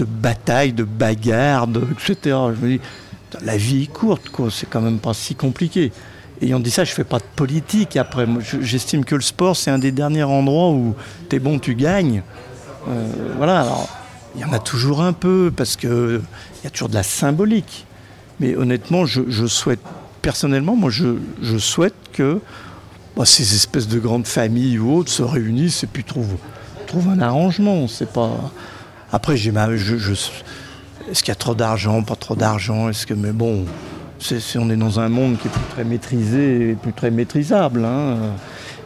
[0.00, 2.36] de bataille, de bagarre, etc.
[2.60, 2.80] Je me dis,
[3.44, 4.30] la vie est courte.
[4.50, 5.92] C'est quand même pas si compliqué.
[6.40, 8.26] Ayant dit ça, je fais pas de politique après.
[8.60, 10.94] J'estime que le sport, c'est un des derniers endroits où
[11.28, 12.22] t'es bon, tu gagnes.
[12.88, 13.88] Euh, voilà, alors,
[14.36, 16.20] il y en a toujours un peu, parce qu'il
[16.62, 17.86] y a toujours de la symbolique.
[18.38, 19.80] Mais honnêtement, je, souhaite,
[20.22, 22.40] personnellement, moi, je, souhaite que
[23.16, 26.36] bah, ces espèces de grandes familles ou autres se réunissent et puis trouvent,
[27.10, 27.88] un arrangement.
[27.88, 28.52] C'est pas.
[29.10, 29.68] Après, j'ai ma,
[31.10, 32.88] est-ce qu'il y a trop d'argent, pas trop d'argent?
[32.88, 33.64] Est-ce que, mais bon,
[34.56, 37.84] on est dans un monde qui est plus très maîtrisé et plus très maîtrisable.
[37.84, 38.16] Hein.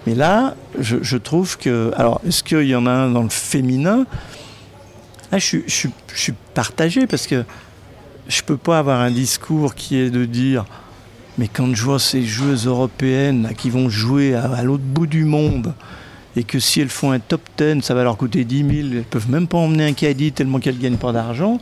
[0.07, 4.05] Mais là, je, trouve que, alors, est-ce qu'il y en a un dans le féminin?
[5.31, 7.45] Là, je, suis partagé parce que
[8.29, 10.65] je peux pas avoir un discours qui est de dire
[11.39, 15.73] mais quand je vois ces joueuses européennes qui vont jouer à l'autre bout du monde,
[16.37, 19.03] et que si elles font un top 10, ça va leur coûter 10 000, elles
[19.05, 21.59] peuvent même pas emmener un caddie tellement qu'elles gagnent pas d'argent,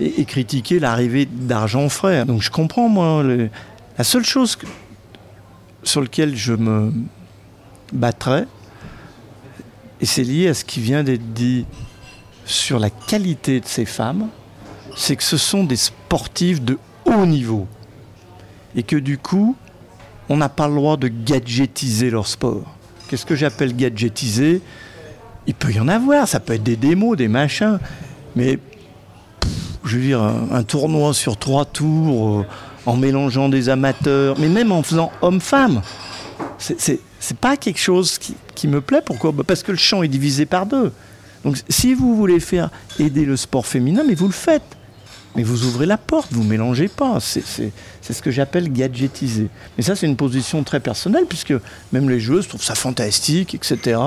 [0.00, 2.24] et, critiquer l'arrivée d'argent frais.
[2.24, 3.22] Donc je comprends, moi,
[3.98, 4.58] la seule chose
[5.82, 6.92] sur laquelle je me
[7.92, 8.46] battrais,
[10.00, 11.66] et c'est lié à ce qui vient d'être dit
[12.44, 14.28] sur la qualité de ces femmes,
[14.96, 17.66] c'est que ce sont des sportifs de haut niveau.
[18.76, 19.56] Et que du coup,
[20.28, 22.76] on n'a pas le droit de gadgetiser leur sport.
[23.08, 24.60] Qu'est-ce que j'appelle gadgetiser?
[25.46, 27.78] Il peut y en avoir, ça peut être des démos, des machins,
[28.34, 28.58] mais
[29.84, 32.46] je veux dire, un, tournoi sur trois tours, euh,
[32.86, 35.82] en mélangeant des amateurs, mais même en faisant homme-femme,
[36.58, 39.02] c'est pas quelque chose qui, me plaît.
[39.04, 39.32] Pourquoi?
[39.32, 40.92] Bah, Parce que le champ est divisé par deux.
[41.44, 44.62] Donc si vous voulez faire aider le sport féminin, mais vous le faites.
[45.36, 47.18] Mais vous ouvrez la porte, vous mélangez pas.
[47.20, 49.48] C'est ce que j'appelle gadgetiser.
[49.76, 51.54] Mais ça, c'est une position très personnelle, puisque
[51.92, 54.00] même les joueuses trouvent ça fantastique, etc.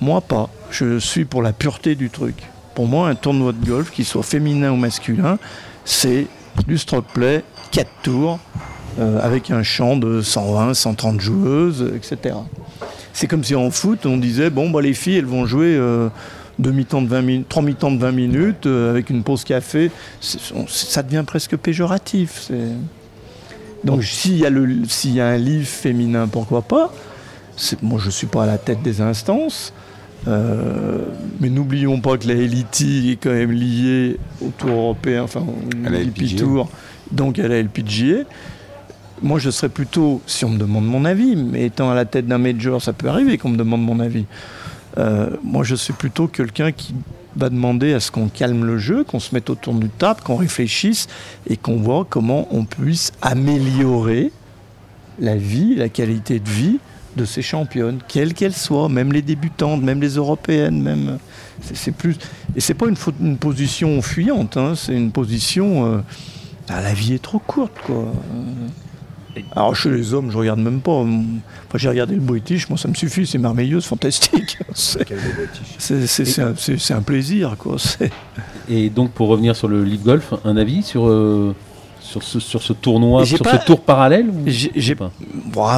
[0.00, 0.48] Moi, pas.
[0.70, 2.36] Je suis pour la pureté du truc.
[2.74, 5.38] Pour moi, un tournoi de golf, qu'il soit féminin ou masculin,
[5.84, 6.26] c'est
[6.66, 8.38] du stroke play, 4 tours,
[8.98, 12.36] euh, avec un champ de 120, 130 joueuses, etc.
[13.12, 15.74] C'est comme si en foot, on disait, bon, bah, les filles, elles vont jouer...
[15.76, 16.08] Euh,
[16.58, 21.02] mi-temps de 20 minutes, trois mi-temps de 20 minutes euh, avec une pause café, ça
[21.02, 22.50] devient presque péjoratif.
[23.82, 26.92] Donc s'il y, a y a un livre féminin, pourquoi pas?
[27.80, 29.72] Moi je ne suis pas à la tête des instances,
[30.28, 30.98] euh,
[31.40, 36.36] mais n'oublions pas que la LIT est quand même liée au Tour européen, enfin au
[36.36, 36.68] Tour,
[37.10, 38.24] donc à la LPGA.
[39.22, 42.26] Moi, je serais plutôt, si on me demande mon avis, mais étant à la tête
[42.26, 44.24] d'un major, ça peut arriver qu'on me demande mon avis.
[44.98, 46.94] Euh, moi, je suis plutôt quelqu'un qui
[47.36, 50.36] va demander à ce qu'on calme le jeu, qu'on se mette autour d'une table, qu'on
[50.36, 51.06] réfléchisse
[51.48, 54.32] et qu'on voit comment on puisse améliorer
[55.18, 56.78] la vie, la qualité de vie
[57.16, 61.18] de ces championnes, quelles qu'elles soient, même les débutantes, même les européennes, même
[61.74, 62.16] c'est plus
[62.56, 65.98] et c'est pas une, une, position fuyante, hein, c'est une position euh,
[66.68, 68.12] ah, la vie est trop courte quoi.
[69.52, 71.04] Alors chez les hommes, je regarde même pas.
[71.74, 74.58] j'ai regardé le British, moi ça me suffit, c'est merveilleux, c'est fantastique.
[75.78, 77.56] C'est un, plaisir.
[77.58, 77.76] Quoi.
[78.68, 81.54] Et donc pour revenir sur le Live Golf, un avis sur, euh,
[82.10, 85.12] sur, ce, sur ce tournoi, sur ce tour parallèle J'ai pas.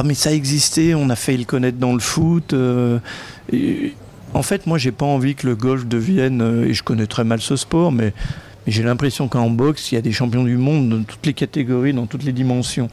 [0.03, 2.53] mais ça existait, on a failli le connaître dans le foot.
[2.53, 2.99] Euh,
[4.33, 7.23] en fait, moi j'ai pas envie que le golf devienne, euh, et je connais très
[7.23, 8.13] mal ce sport, mais
[8.65, 11.93] j'ai l'impression qu'en boxe, il y a des champions du monde dans toutes les catégories,
[11.93, 12.89] dans toutes les dimensions.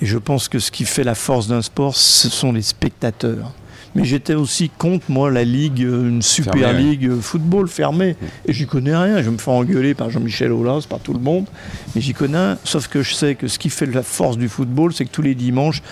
[0.00, 3.52] Et je pense que ce qui fait la force d'un sport, ce sont les spectateurs.
[3.94, 8.12] Mais j'étais aussi contre, moi, la ligue, euh, une super ligue euh, football fermée.
[8.12, 8.26] Mm.
[8.46, 9.22] Et j'y connais rien.
[9.22, 11.46] Je me fais engueuler par Jean-Michel Aulas, par tout le monde.
[11.94, 12.58] Mais j'y connais rien.
[12.64, 15.22] Sauf que je sais que ce qui fait la force du football, c'est que tous
[15.22, 15.82] les dimanches,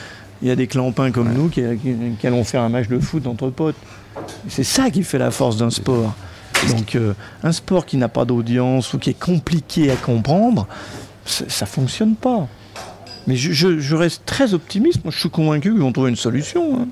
[0.42, 1.62] il y a des clampins comme nous qui,
[2.24, 3.76] allons faire un match de foot entre potes.
[4.48, 6.14] C'est ça qui fait la force d'un sport.
[6.68, 10.66] Donc euh, un sport qui n'a pas d'audience ou qui est compliqué à comprendre,
[11.24, 12.48] ça fonctionne pas.
[13.26, 15.04] Mais je, reste très optimiste.
[15.04, 16.80] Moi, je suis convaincu qu'ils vont trouver une solution.
[16.80, 16.88] Hein.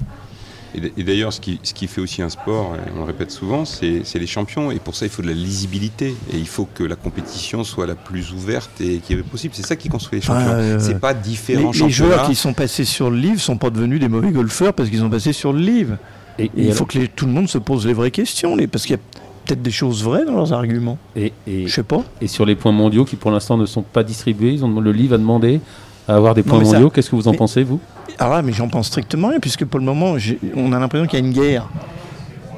[0.74, 4.02] Et d'ailleurs, ce qui, ce qui, fait aussi un sport, on le répète souvent, c'est
[4.14, 4.70] les champions.
[4.70, 6.14] Et pour ça, il faut de la lisibilité.
[6.32, 9.54] Et il faut que la compétition soit la plus ouverte et qui est possible.
[9.54, 10.48] C'est ça qui construit les champions.
[10.48, 13.70] Euh, c'est pas différents les, les joueurs qui sont passés sur le livre sont pas
[13.70, 15.96] devenus des mauvais golfeurs parce qu'ils ont passé sur le livre.
[16.38, 18.56] Et, il faut que tout le monde se pose les vraies questions.
[18.70, 19.02] parce qu'il y a
[19.44, 20.98] peut-être des choses vraies dans leurs arguments.
[21.16, 22.04] Et, et, je sais pas.
[22.20, 24.92] Et sur les points mondiaux qui pour l'instant ne sont pas distribués, ils ont, le
[24.92, 25.60] livre a demandé
[26.08, 26.90] à avoir des points mondiaux.
[26.90, 27.78] Qu'est-ce que vous en pensez, vous?
[28.18, 30.16] Ah ouais, mais j'en pense strictement rien, puisque pour le moment,
[30.56, 31.68] on a l'impression qu'il y a une guerre.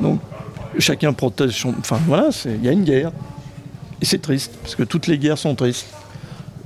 [0.00, 0.20] Donc,
[0.78, 1.74] chacun protège son.
[1.78, 3.10] Enfin, voilà, il y a une guerre.
[4.00, 5.86] Et c'est triste, parce que toutes les guerres sont tristes.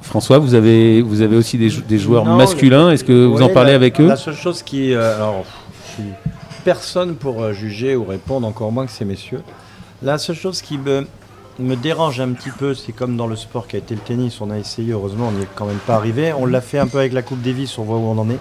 [0.03, 2.91] François, vous avez, vous avez aussi des, joueurs masculins.
[2.91, 4.07] Est-ce que vous en parlez avec eux?
[4.07, 4.93] La seule chose qui.
[4.93, 5.45] Euh, alors,
[5.89, 6.11] je suis
[6.63, 9.43] personne pour euh, juger ou répondre, encore moins que ces messieurs.
[10.03, 11.07] La seule chose qui me,
[11.59, 14.41] me dérange un petit peu, c'est comme dans le sport qui a été le tennis,
[14.41, 16.33] on a essayé, heureusement, on n'y est quand même pas arrivé.
[16.33, 18.39] On l'a fait un peu avec la Coupe Davis, on voit où on en est.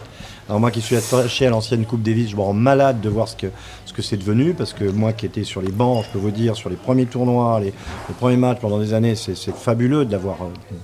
[0.50, 3.30] Alors moi qui suis attaché à l'ancienne Coupe Davis, je me rends malade de voir
[3.30, 3.48] ce que
[3.86, 6.32] ce que c'est devenu, parce que moi qui étais sur les bancs, je peux vous
[6.32, 7.74] dire, sur les premiers tournois, les,
[8.20, 10.42] premiers matchs pendant des années, c'est fabuleux d'avoir...
[10.42, 10.76] Euh,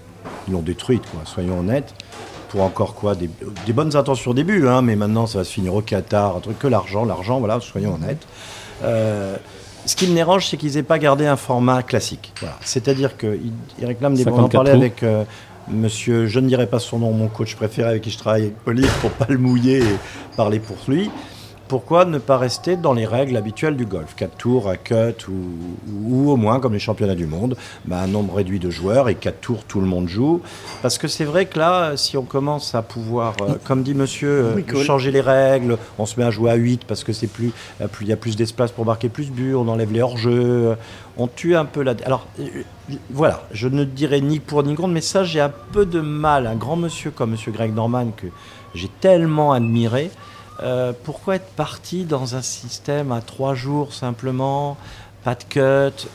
[0.47, 1.93] ils l'ont détruite, quoi, soyons honnêtes.
[2.49, 3.29] Pour encore quoi des,
[3.73, 6.57] bonnes intentions au début, hein, mais maintenant ça va se finir au Qatar, un truc
[6.57, 8.25] que l'argent, l'argent, voilà, soyons honnêtes.
[8.83, 9.37] Euh,
[9.85, 12.33] ce qui me dérange, c'est qu'ils n'aient pas gardé un format classique.
[12.61, 14.27] C'est-à-dire qu'ils réclament des...
[14.27, 15.23] On en parlait avec euh,
[15.69, 18.91] monsieur, je ne dirais pas son nom, mon coach préféré avec qui je travaille, Olive,
[19.01, 19.97] pour pas le mouiller et
[20.35, 21.09] parler pour lui
[21.69, 24.15] pourquoi ne pas rester dans les règles habituelles du golf?
[24.15, 27.55] 4 tours à cut ou, au moins comme les championnats du monde,
[27.86, 30.41] bah, un nombre réduit de joueurs et 4 tours tout le monde joue.
[30.82, 34.58] Parce que c'est vrai que là, si on commence à pouvoir, euh, comme dit monsieur,
[34.58, 37.51] euh, changer les règles, on se met à jouer à 8 parce que c'est plus,
[38.01, 40.75] il y a plus d'espace pour marquer plus de buts, on enlève les hors-jeux,
[41.17, 41.93] on tue un peu la.
[42.03, 42.63] Alors euh,
[43.12, 46.47] voilà, je ne dirais ni pour ni contre, mais ça j'ai un peu de mal.
[46.47, 48.25] Un grand monsieur comme monsieur Greg Norman que
[48.73, 50.10] j'ai tellement admiré.
[50.61, 54.77] Euh, pourquoi être parti dans un système à trois jours simplement
[55.23, 56.07] pas de cut,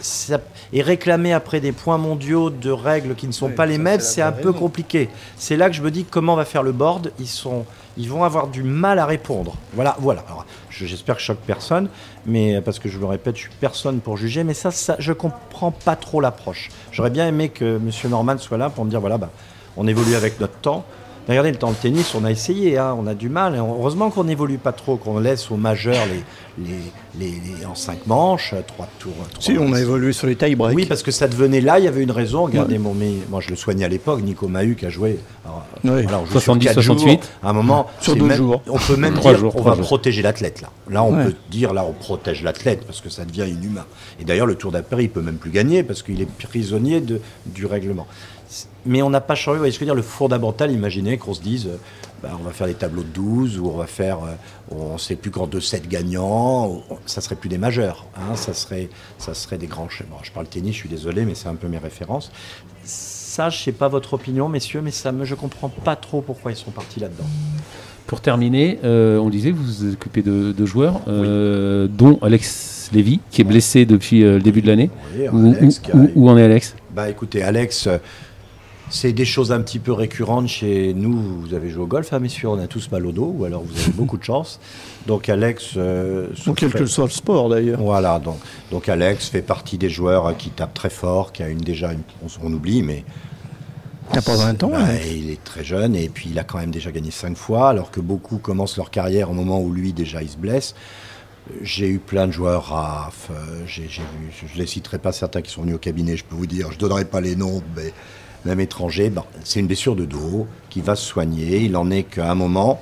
[0.72, 4.22] et réclamer après des points mondiaux de règles qui ne sont pas les mêmes, c'est
[4.22, 5.10] un peu compliqué.
[5.36, 7.12] C'est là que je me dis comment va faire le board.
[7.18, 7.66] Ils sont,
[7.98, 9.56] ils vont avoir du mal à répondre.
[9.74, 10.24] Voilà, voilà.
[10.70, 11.88] J'espère que je choque personne,
[12.24, 14.42] mais parce que je le répète, je suis personne pour juger.
[14.42, 16.70] Mais ça, ça je comprends pas trop l'approche.
[16.90, 17.90] J'aurais bien aimé que M.
[18.10, 19.30] Norman soit là pour me dire voilà, bah,
[19.76, 20.84] on évolue avec notre temps.
[21.28, 23.54] Regardez, le temps de tennis, on a essayé, hein, on a du mal.
[23.56, 26.22] Heureusement qu'on n'évolue pas trop, qu'on laisse aux majeurs les,
[27.18, 27.26] les,
[27.58, 29.12] les, en cinq manches, trois tours.
[29.40, 30.76] si, on a évolué sur les tailles break.
[30.76, 32.44] Oui, parce que ça devenait là, il y avait une raison.
[32.44, 32.94] Regardez, mon,
[33.30, 35.18] moi je le soignais à l'époque, Nico Mahut qui a joué.
[35.84, 37.32] Alors, 70, 68.
[37.42, 38.62] à un moment, sur deux jours.
[38.68, 40.68] On peut même dire, jours, on va protéger l'athlète là.
[40.90, 43.86] Là, on peut dire, là, on protège l'athlète parce que ça devient inhumain.
[44.20, 47.20] Et d'ailleurs, le Tour d'Après, il peut même plus gagner parce qu'il est prisonnier de,
[47.46, 48.06] du règlement
[48.86, 49.56] mais on n'a pas changé.
[49.56, 51.76] Vous voyez ce que je veux dire Le fondamental, imaginez qu'on se dise, euh,
[52.22, 54.34] bah, on va faire des tableaux de 12, ou on va faire, euh,
[54.70, 58.88] on ne sait plus qu'en 2-7 gagnants, ça serait plus des majeurs, hein, ça, serait,
[59.18, 59.88] ça serait des grands.
[60.10, 62.30] Bon, je parle tennis, je suis désolé, mais c'est un peu mes références.
[62.84, 65.96] Ça, je ne sais pas votre opinion, messieurs, mais ça me, je ne comprends pas
[65.96, 67.26] trop pourquoi ils sont partis là-dedans.
[68.06, 73.44] Pour terminer, euh, on disait, vous vous occupez de, joueurs, dont Alex Lévy, qui est
[73.44, 74.90] blessé depuis le début de l'année.
[75.32, 75.54] où,
[76.14, 76.76] où, en est Alex?
[76.94, 77.88] Bah écoutez, Alex,
[78.94, 81.40] c'est des choses un petit peu récurrentes chez nous.
[81.40, 83.64] Vous avez joué au golf, hein, messieurs, on a tous mal au dos, ou alors
[83.64, 84.60] vous avez beaucoup de chance.
[85.08, 85.72] Donc Alex...
[85.76, 87.80] Euh, quel que soit le sport d'ailleurs.
[87.80, 88.38] Voilà, donc,
[88.70, 92.02] donc Alex fait partie des joueurs qui tapent très fort, qui a une déjà, une,
[92.40, 93.04] on, oublie, mais...
[94.10, 94.68] Il n'a pas 20 ans.
[94.68, 97.70] Bah, il est très jeune et puis il a quand même déjà gagné 5 fois,
[97.70, 100.76] alors que beaucoup commencent leur carrière au moment où lui déjà il se blesse.
[101.62, 103.98] J'ai eu plein de joueurs RAF, euh, j'ai vu,
[104.46, 106.68] je ne les citerai pas certains qui sont venus au cabinet, je peux vous dire,
[106.70, 107.92] je ne donnerai pas les noms, mais
[108.44, 109.10] même étranger,
[109.42, 111.58] c'est une blessure de dos qui va se soigner.
[111.58, 112.80] Il en est qu'à un moment,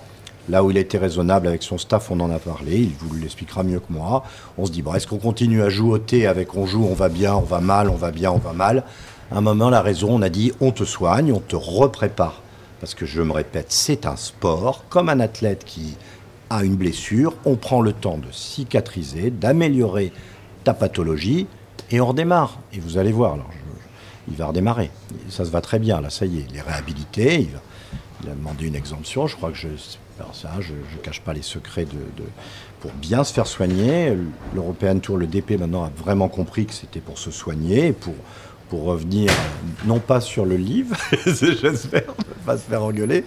[0.48, 3.62] là où il était raisonnable avec son staff, on en a parlé, il vous l'expliquera
[3.62, 4.24] mieux que moi.
[4.58, 7.34] On se dit, bon, est-ce qu'on continue à jouer avec on joue, on va bien,
[7.34, 8.84] on va mal, on va bien, on va mal?
[9.30, 12.42] À un moment, la raison, on a dit, on te soigne, on te reprépare.
[12.80, 15.96] Parce que je me répète, c'est un sport, comme un athlète qui
[16.50, 20.12] a une blessure, on prend le temps de cicatriser, d'améliorer
[20.64, 21.46] ta pathologie,
[21.90, 22.58] et on redémarre.
[22.72, 23.50] Et vous allez voir, alors
[24.28, 24.90] il va redémarrer.
[25.28, 27.48] Ça se va très bien, là, ça y est, il est réhabilité,
[28.22, 29.68] il, a demandé une exemption, je crois que je
[30.60, 32.24] je ne cache pas les secrets de,
[32.80, 34.16] pour bien se faire soigner.
[34.54, 38.14] L'European Tour, le DP maintenant a vraiment compris que c'était pour se soigner, pour,
[38.68, 39.32] pour revenir,
[39.84, 42.14] non pas sur le livre, j'espère,
[42.46, 43.24] pas se faire engueuler,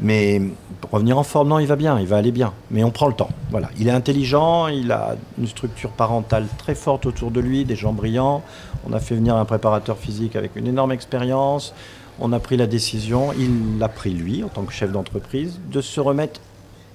[0.00, 0.42] mais
[0.80, 2.52] pour revenir en forme, non, il va bien, il va aller bien.
[2.70, 3.30] Mais on prend le temps.
[3.50, 3.70] Voilà.
[3.78, 7.92] Il est intelligent, il a une structure parentale très forte autour de lui, des gens
[7.92, 8.42] brillants.
[8.88, 11.74] On a fait venir un préparateur physique avec une énorme expérience.
[12.20, 15.80] On a pris la décision, il l'a pris lui, en tant que chef d'entreprise, de
[15.80, 16.40] se remettre,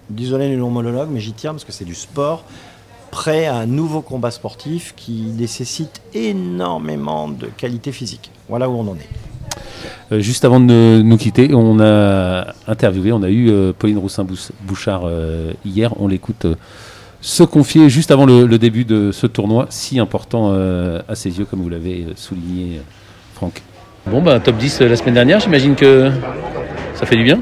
[0.09, 2.43] désolé les longs monologues, mais j'y tiens parce que c'est du sport,
[3.11, 8.31] prêt à un nouveau combat sportif qui nécessite énormément de qualité physique.
[8.47, 9.09] Voilà où on en est.
[10.11, 15.01] Euh, juste avant de nous quitter, on a interviewé, on a eu euh, Pauline Roussin-Bouchard
[15.05, 15.93] euh, hier.
[15.99, 16.45] On l'écoute
[17.21, 20.53] se confier juste avant le, début de ce tournoi si important
[21.07, 22.81] à ses yeux, comme vous l'avez souligné,
[23.33, 23.61] Franck.
[24.05, 26.11] Bon, bah, top 10 la semaine dernière, j'imagine que
[26.93, 27.39] ça fait du bien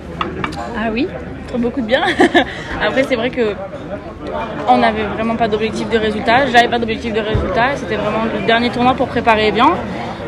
[0.77, 1.07] Ah oui,
[1.47, 2.03] trop beaucoup de bien.
[2.81, 3.53] Après, c'est vrai que
[4.67, 6.47] on n'avait vraiment pas d'objectif de résultat.
[6.51, 7.75] J'avais pas d'objectif de résultat.
[7.75, 9.69] C'était vraiment le dernier tournoi pour préparer bien.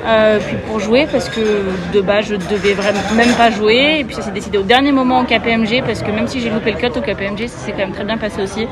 [0.06, 1.42] Euh, puis pour jouer parce que
[1.94, 3.98] de base je devais vraiment même pas jouer.
[4.00, 6.50] Et puis ça s'est décidé au dernier moment au KPMG parce que même si j'ai
[6.50, 8.68] loupé le cut au KPMG ça s'est quand même très bien passé aussi.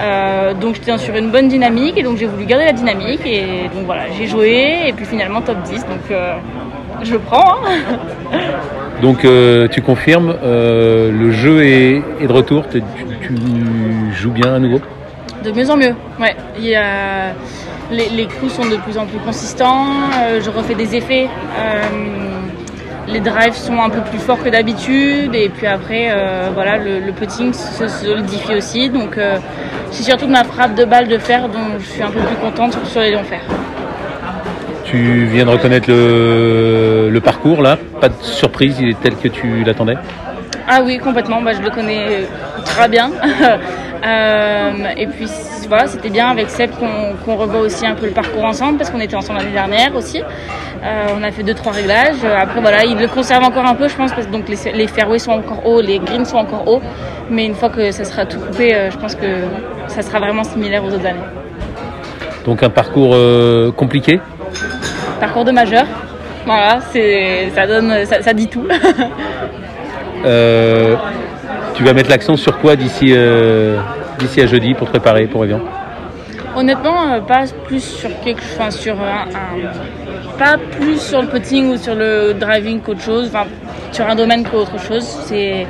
[0.00, 3.68] Euh, donc j'étais sur une bonne dynamique et donc j'ai voulu garder la dynamique et
[3.74, 6.34] donc voilà j'ai joué et puis finalement top 10 donc euh,
[7.02, 8.38] je prends hein.
[9.02, 9.26] donc
[9.70, 12.82] tu confirmes le jeu est, de retour tu,
[13.22, 13.36] tu,
[14.14, 14.80] joues bien à nouveau?
[15.44, 16.34] De mieux en mieux ouais.
[16.58, 17.34] Il y a
[17.90, 19.86] les, coups sont de plus en plus consistants,
[20.18, 21.28] euh, je refais des effets.
[21.58, 21.82] Euh,
[23.06, 27.12] les drives sont un peu plus forts que d'habitude et puis après euh, voilà le,
[27.12, 29.18] putting se solidifie aussi donc
[29.90, 32.78] c'est surtout ma frappe de balle de fer dont je suis un peu plus contente
[32.86, 33.42] sur les longs fers.
[34.84, 39.28] Tu viens de reconnaître le, le parcours là, pas de surprise, il est tel que
[39.28, 39.96] tu l'attendais
[40.66, 42.26] Ah oui complètement, bah, je le connais
[42.64, 43.10] très bien.
[44.96, 45.28] et puis
[45.68, 46.70] voilà, c'était bien avec Seb
[47.24, 50.22] qu'on revoit aussi un peu le parcours ensemble parce qu'on était ensemble l'année dernière aussi.
[50.84, 52.24] Euh, on a fait deux trois réglages.
[52.24, 54.86] Après voilà, il le conserve encore un peu, je pense, parce que donc les, les,
[54.86, 56.82] fairways sont encore hauts, les greens sont encore hauts.
[57.30, 59.44] Mais une fois que ça sera tout coupé, euh, je pense que
[59.88, 61.24] ça sera vraiment similaire aux autres années.
[62.44, 64.20] Donc un parcours euh, compliqué?
[65.20, 65.86] Parcours de majeur.
[66.44, 68.68] Voilà, c'est ça donne, ça, dit tout.
[71.74, 73.14] tu vas mettre l'accent sur quoi d'ici
[74.18, 75.60] d'ici à jeudi pour préparer pour Evian
[76.56, 79.26] Honnêtement, euh, pas plus sur quelque enfin, sur un,
[80.38, 83.46] pas plus sur le putting ou sur le driving qu'autre chose, enfin,
[83.90, 85.02] sur un domaine qu'autre chose.
[85.02, 85.66] C'est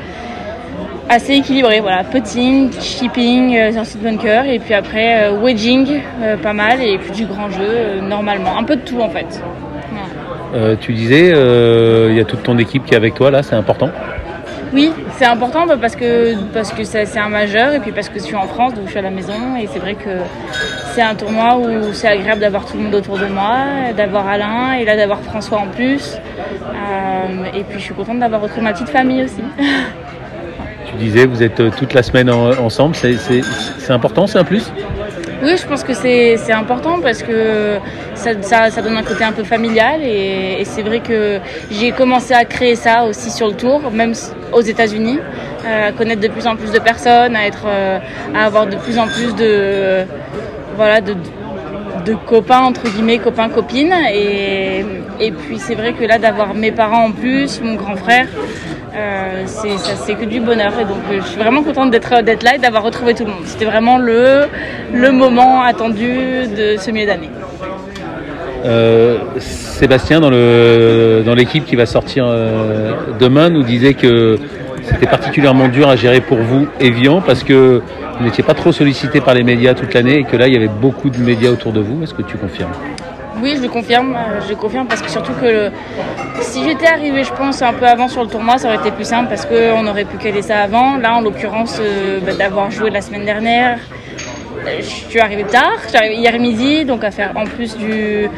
[1.09, 6.01] assez équilibré, voilà, putting, chipping, euh, un bunker et puis après euh, wedging,
[6.43, 9.43] pas mal et puis du grand jeu normalement, un peu de tout en fait.
[10.81, 13.89] tu disais, il y a toute ton équipe qui est avec toi là, c'est important?
[14.75, 18.19] Oui, c'est important bah, parce que parce que c'est un majeur et puis parce que
[18.19, 20.19] je suis en France, donc je suis à la maison et c'est vrai que
[20.95, 24.73] c'est un tournoi où c'est agréable d'avoir tout le monde autour de moi, d'avoir Alain
[24.73, 26.17] et là d'avoir François en plus.
[26.17, 29.43] Euh, et puis je suis contente d'avoir retrouvé ma petite famille aussi.
[30.87, 34.71] Tu disais, vous êtes euh, toute la semaine ensemble, c'est important, c'est un plus?
[35.43, 37.79] Oui, je pense que c'est important parce que
[38.15, 41.39] ça, ça, donne un côté un peu familial et, c'est vrai que
[41.71, 44.13] j'ai commencé à créer ça aussi sur le tour, même
[44.53, 45.19] aux États-Unis,
[45.67, 47.99] euh, à connaître de plus en plus de personnes, à être, euh,
[48.35, 50.05] à avoir de plus en plus de,
[50.77, 51.15] voilà, de,
[52.07, 54.85] de copains entre guillemets, copains copines et,
[55.21, 58.27] et puis c'est vrai que là d'avoir mes parents en plus, mon grand frère.
[58.95, 62.59] Euh, c'est que du bonheur et donc euh, je suis vraiment contente d'être là et
[62.59, 63.43] d'avoir retrouvé tout le monde.
[63.45, 64.45] C'était vraiment le,
[64.93, 67.31] le moment attendu de ce milieu d'année.
[68.65, 70.31] Euh, Sébastien, dans
[71.35, 72.25] l'équipe dans qui va sortir
[73.19, 74.39] demain, nous disait que
[74.85, 77.83] c'était particulièrement dur à gérer pour vous, Evian, parce que
[78.19, 80.57] vous n'étiez pas trop sollicité par les médias toute l'année et que là, il y
[80.57, 82.03] avait beaucoup de médias autour de vous.
[82.05, 82.71] Est-ce que tu confirmes?
[83.43, 84.15] Oui, je le confirme.
[84.15, 85.71] Euh, je confirme parce que surtout que
[86.41, 89.07] si j'étais arrivée, je pense, un peu avant sur le tournoi, ça aurait été plus
[89.07, 90.97] simple parce qu'on aurait pu caler ça avant.
[90.97, 93.79] Là, en l'occurrence, euh, bah, d'avoir joué la semaine dernière,
[94.67, 95.79] euh, je suis arrivée tard.
[95.93, 98.29] Hier midi, donc à faire en plus du.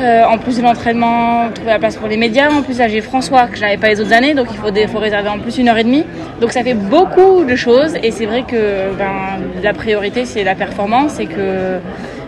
[0.00, 2.50] en plus de l'entraînement, trouver la place pour les médias.
[2.50, 4.92] En plus, là, j'ai François, que je n'avais pas les autres années, donc il faut,
[4.92, 6.04] faut, réserver en plus une heure et demie.
[6.40, 10.54] Donc ça fait beaucoup de choses, et c'est vrai que ben, la priorité, c'est la
[10.54, 11.78] performance, et que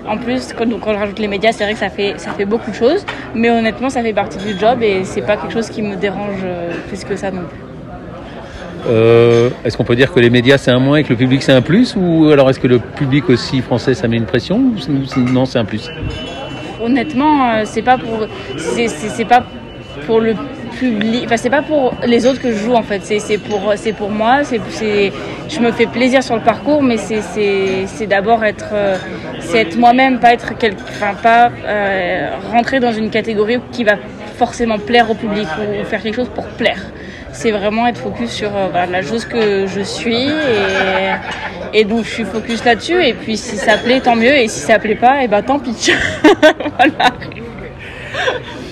[0.07, 2.45] en plus, quand, quand je rajoute les médias, c'est vrai que ça fait, ça fait
[2.45, 3.05] beaucoup de choses.
[3.35, 6.43] Mais honnêtement, ça fait partie du job et c'est pas quelque chose qui me dérange
[6.45, 7.59] euh, plus que ça non plus.
[8.87, 11.43] Euh, est-ce qu'on peut dire que les médias c'est un moins et que le public
[11.43, 11.97] c'est un plus?
[11.97, 14.57] Ou alors est-ce que le public aussi français ça met une pression?
[14.59, 15.89] Ou non c'est un plus?
[16.83, 18.26] Honnêtement euh, c'est pas pour
[18.59, 19.43] c'est pas
[20.07, 20.35] pour le
[20.79, 21.22] public.
[21.25, 23.01] Enfin, c'est pas pour les autres que je joue en fait.
[23.03, 24.43] C'est pour, pour moi.
[24.45, 24.61] C'est,
[25.49, 28.97] je me fais plaisir sur le parcours, mais c'est d'abord être, euh,
[29.55, 33.97] être moi-même, pas être quel, enfin, pas euh, rentrer dans une catégorie qui va
[34.37, 36.81] forcément plaire au public ou faire quelque chose pour plaire.
[37.33, 40.29] C'est vraiment être focus sur euh, la chose que je suis
[41.72, 43.05] et, donc je suis focus là-dessus.
[43.05, 44.37] Et puis si ça plaît, tant mieux.
[44.37, 45.93] Et si ça plaît pas, et eh ben tant pis.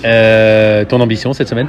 [0.89, 1.67] ton ambition cette semaine?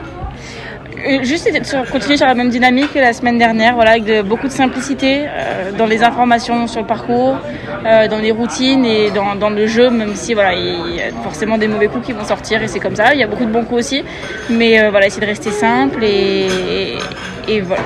[1.22, 1.50] Juste
[1.90, 5.72] continuer sur la même dynamique que la semaine dernière, voilà, avec beaucoup de simplicité euh,
[5.72, 7.36] dans les informations sur le parcours,
[7.84, 11.68] dans les routines et dans, le jeu, même si voilà, il y a forcément des
[11.68, 13.12] mauvais coups qui vont sortir et c'est comme ça.
[13.14, 14.04] Il y a beaucoup de bons coups aussi,
[14.48, 16.96] mais voilà, essayer de rester simple et.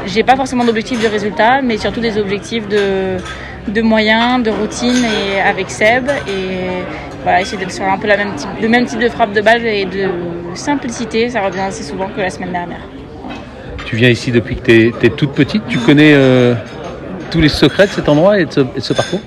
[0.07, 3.17] J'ai pas forcément d'objectifs de résultat, mais surtout des objectifs de,
[3.67, 6.83] de moyens, de routine et avec Seb et
[7.23, 9.41] voilà, essayer d'être sur un peu la même type, le même type de frappe de
[9.41, 10.09] balle et de
[10.55, 12.98] simplicité, ça revient assez souvent que la semaine dernière.
[13.89, 16.55] Tu viens ici depuis que tu es, toute petite, tu connais euh,
[17.31, 19.21] tous les secrets de cet endroit et de ce, parcours?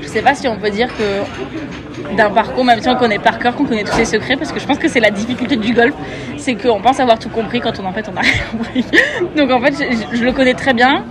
[0.00, 3.40] Je sais pas si on peut dire que d'un parcours, même si on connaît par
[3.40, 5.74] cœur, qu'on connaît tous les secrets, parce que je pense que c'est la difficulté du
[5.74, 5.92] golf,
[6.36, 8.84] c'est qu'on pense avoir tout compris quand on en fait on a rien compris.
[9.36, 9.74] Donc en fait,
[10.12, 11.04] je, le connais très bien,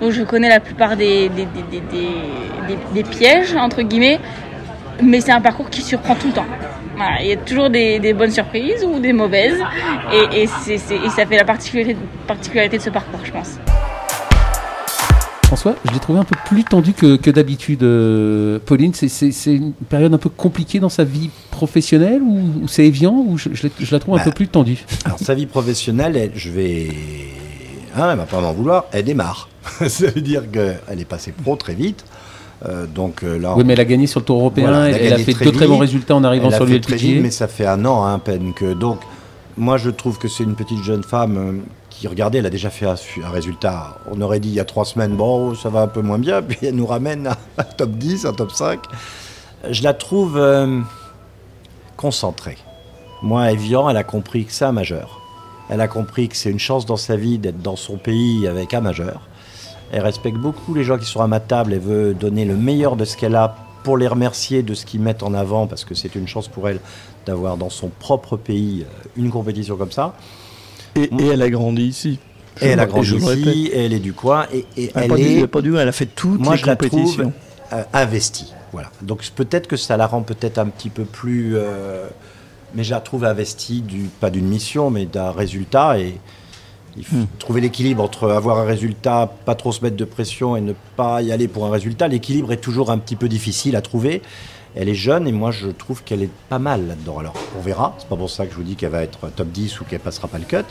[0.00, 1.30] donc je connais la plupart des,
[2.92, 4.18] des pièges, entre guillemets,
[5.00, 6.46] mais c'est un parcours qui surprend tout le temps.
[7.20, 9.62] Il y a toujours des, bonnes surprises ou des mauvaises,
[10.32, 13.58] et, ça fait la particularité, de ce parcours, je pense.
[15.44, 17.82] François, je l'ai trouvé un peu plus tendu que, d'habitude.
[17.82, 23.22] Euh, Pauline, c'est une période un peu compliquée dans sa vie professionnelle ou, c'est évident
[23.26, 23.50] ou je,
[23.90, 24.82] la trouve un bah, peu plus tendue?
[25.04, 26.88] Alors, sa vie professionnelle, je vais.
[27.94, 29.50] Hein, elle va pas m'en vouloir, elle démarre.
[29.88, 32.04] ça veut dire qu'elle est passée pro très vite.
[32.66, 34.84] Euh, donc euh, là, oui, mais elle a gagné sur le Tour européen.
[34.86, 37.20] elle, a, fait deux très bons résultats en arrivant sur l'ULPG.
[37.20, 38.72] Mais ça fait un an hein, à peine que.
[38.72, 39.00] Donc,
[39.56, 41.52] moi, je trouve que c'est une petite jeune femme euh,
[41.90, 42.96] qui, regardez, elle a déjà fait un,
[43.30, 43.98] résultat.
[44.10, 46.40] On aurait dit il y a trois semaines, bon, ça va un peu moins bien,
[46.48, 48.80] puis elle nous ramène à un top 10, un top 5.
[49.70, 50.40] Je la trouve
[51.96, 52.58] concentrée.
[53.22, 55.20] Moi, Evian, elle a compris que c'est un majeur.
[55.68, 58.74] Elle a compris que c'est une chance dans sa vie d'être dans son pays avec
[58.74, 59.28] un majeur.
[59.92, 62.96] Elle respecte beaucoup les gens qui sont à ma table et veut donner le meilleur
[62.96, 65.94] de ce qu'elle a pour les remercier de ce qu'ils mettent en avant, parce que
[65.94, 66.80] c'est une chance pour elle
[67.26, 70.14] d'avoir dans son propre pays euh, une compétition comme ça.
[70.96, 72.18] Et, elle a grandi ici.
[72.60, 75.46] et elle a grandi ici, et elle est du coin, et, elle, est...
[75.46, 77.32] Pas du, elle a fait toutes moi, les compétitions.
[77.72, 78.90] Euh, investie, voilà.
[79.02, 81.56] Donc peut-être que ça la rend peut-être un petit peu plus...
[81.56, 82.06] Euh,
[82.74, 86.18] mais je la trouve investie, du, pas d'une mission, mais d'un résultat, et,
[86.96, 87.26] il faut hmm.
[87.38, 91.22] trouver l'équilibre entre avoir un résultat, pas trop se mettre de pression et ne pas
[91.22, 92.08] y aller pour un résultat.
[92.08, 94.22] L'équilibre est toujours un petit peu difficile à trouver.
[94.74, 97.18] Elle est jeune et moi je trouve qu'elle est pas mal là-dedans.
[97.18, 99.48] Alors on verra, c'est pas pour ça que je vous dis qu'elle va être top
[99.48, 100.64] 10 ou qu'elle passera pas le cut.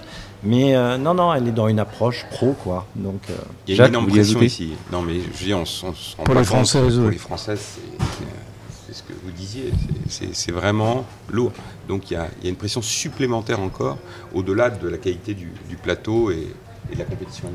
[0.43, 2.88] Mais euh, non, non, elle est dans une approche pro quoi.
[2.95, 3.36] Donc, euh,
[3.67, 4.74] Il y a une énorme pression ici.
[4.91, 5.63] Non mais je dis, on,
[6.24, 8.26] pour les Françaises, pour les Françaises, c'est
[9.08, 9.72] ce que vous disiez,
[10.08, 11.52] c'est vraiment lourd.
[11.88, 13.97] Donc il y, a, une pression supplémentaire encore,
[14.34, 15.49] au-delà de la qualité du,
[15.82, 16.47] plateau et,
[16.93, 17.47] de la compétition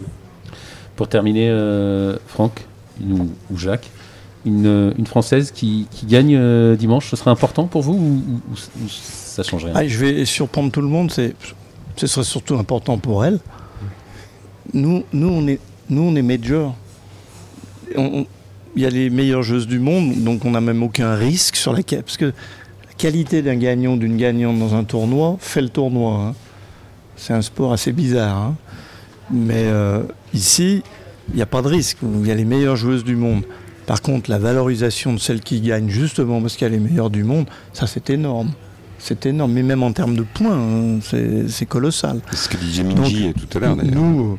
[0.96, 2.66] Pour terminer, euh, Franck
[3.00, 3.90] ou, Jacques,
[4.44, 8.56] une, Française qui, gagne euh, dimanche, ce serait important pour vous ou,
[8.88, 9.74] ça change rien?
[9.76, 13.38] Ah, Je vais surprendre tout le monde, ce serait surtout important pour elle.
[14.72, 16.74] Nous, nous, on, est, nous on est major.
[17.96, 18.26] On,
[18.76, 21.72] il y a les meilleures joueuses du monde, donc on n'a même aucun risque sur
[21.72, 26.12] la parce que la qualité d'un gagnant, d'une gagnante dans un tournoi fait le tournoi.
[26.14, 26.34] Hein.
[27.16, 28.36] C'est un sport assez bizarre.
[28.36, 28.54] Hein.
[29.30, 30.02] Mais euh,
[30.34, 30.82] ici,
[31.30, 31.98] il n'y a pas de risque.
[32.02, 33.44] Il y a les meilleures joueuses du monde.
[33.86, 37.10] Par contre, la valorisation de celles qui gagnent justement parce qu'il y a les meilleures
[37.10, 38.50] du monde, ça c'est énorme.
[38.98, 42.20] C'est énorme, mais même en termes de points, hein, c'est colossal.
[42.30, 43.76] C'est ce que disait Minji tout à l'heure.
[43.76, 44.38] Nous,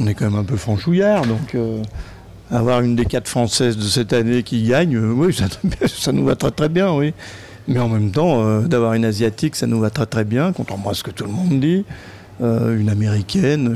[0.00, 1.82] on est quand même un peu franchouillard, donc euh,
[2.50, 5.34] avoir une des quatre françaises de cette année qui gagne, euh, oui,
[5.86, 7.12] ça, nous va très très bien, oui.
[7.66, 10.90] Mais en même temps, euh, d'avoir une asiatique, ça nous va très très bien, contrairement
[10.90, 11.84] à ce que tout le monde dit.
[12.40, 13.74] Euh, une américaine,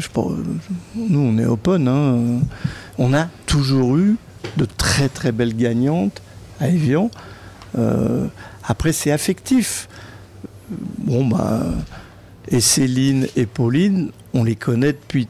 [0.96, 1.88] nous on est open.
[1.88, 2.40] Hein.
[2.96, 4.16] On a toujours eu
[4.56, 6.22] de très très belles gagnantes
[6.60, 7.10] à Evian.
[8.64, 9.88] après, c'est affectif.
[10.98, 11.64] Bon, bah,
[12.48, 15.26] et Céline et Pauline, on les connaît depuis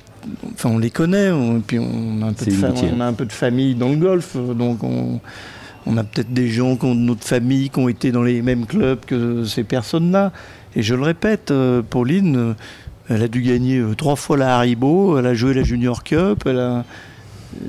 [0.55, 3.25] enfin, on les connaît, on, puis on a, un peu de on a un peu
[3.25, 7.25] de famille dans le golf, donc on, a peut-être des gens qui ont de notre
[7.25, 10.33] famille, qui ont été dans les mêmes clubs que ces personnes-là.
[10.75, 12.55] Et je le répète, euh, Pauline, euh,
[13.09, 16.49] elle a dû gagner euh, trois fois la Haribo, elle a joué la Junior Cup,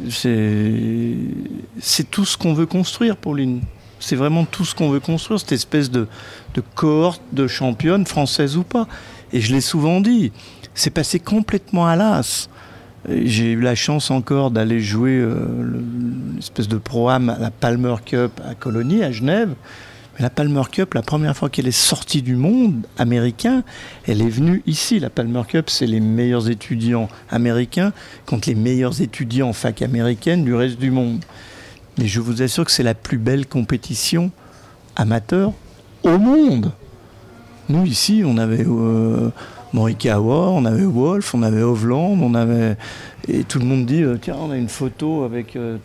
[0.09, 3.61] c'est tout ce qu'on veut construire, Pauline.
[3.99, 6.07] C'est vraiment tout ce qu'on veut construire, cette espèce de,
[6.55, 8.87] de cohorte de championne, française ou pas.
[9.31, 10.31] Et je l'ai souvent dit,
[10.75, 12.49] c'est passé complètement à l'as.
[13.09, 15.27] J'ai eu la chance encore d'aller jouer
[16.35, 19.53] l'espèce de programme à la Palmer Cup à Colonie, à Genève.
[20.15, 23.63] Mais la Palmer Cup, la première fois qu'elle est sortie du monde américain,
[24.05, 24.99] elle est venue ici.
[24.99, 27.93] La Palmer Cup, c'est les meilleurs étudiants américains
[28.25, 31.23] contre les meilleurs étudiants fac américaine du reste du monde.
[31.97, 34.31] Mais je vous assure que c'est la plus belle compétition
[34.95, 35.51] amateur
[36.03, 36.71] au monde.
[37.69, 39.29] Nous, ici, on avait euh,
[39.73, 42.77] Morikawa, on avait Wolf, on avait Hovland, on avait.
[43.27, 45.55] Et tout le monde dit euh, tiens, on a une photo avec.
[45.55, 45.77] Euh,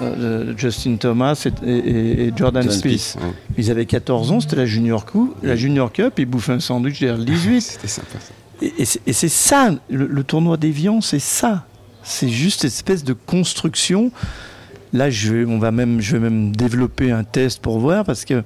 [0.00, 3.16] euh, Justin Thomas et, Jordan Spieth.
[3.56, 7.00] Ils avaient 14 ans, c'était la Junior Cup, la Junior Cup, ils bouffaient un sandwich
[7.00, 7.60] derrière le 18.
[7.60, 8.18] c'était sympa
[8.62, 11.64] Et, c'est ça, le, tournoi d'Evian, c'est ça.
[12.04, 14.12] C'est juste cette espèce de construction.
[14.92, 18.24] Là, je vais, on va même, je vais même développer un test pour voir parce
[18.24, 18.44] que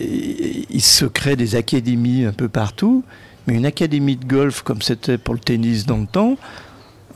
[0.00, 3.04] il se crée des académies un peu partout,
[3.46, 6.36] mais une académie de golf comme c'était pour le tennis dans le temps,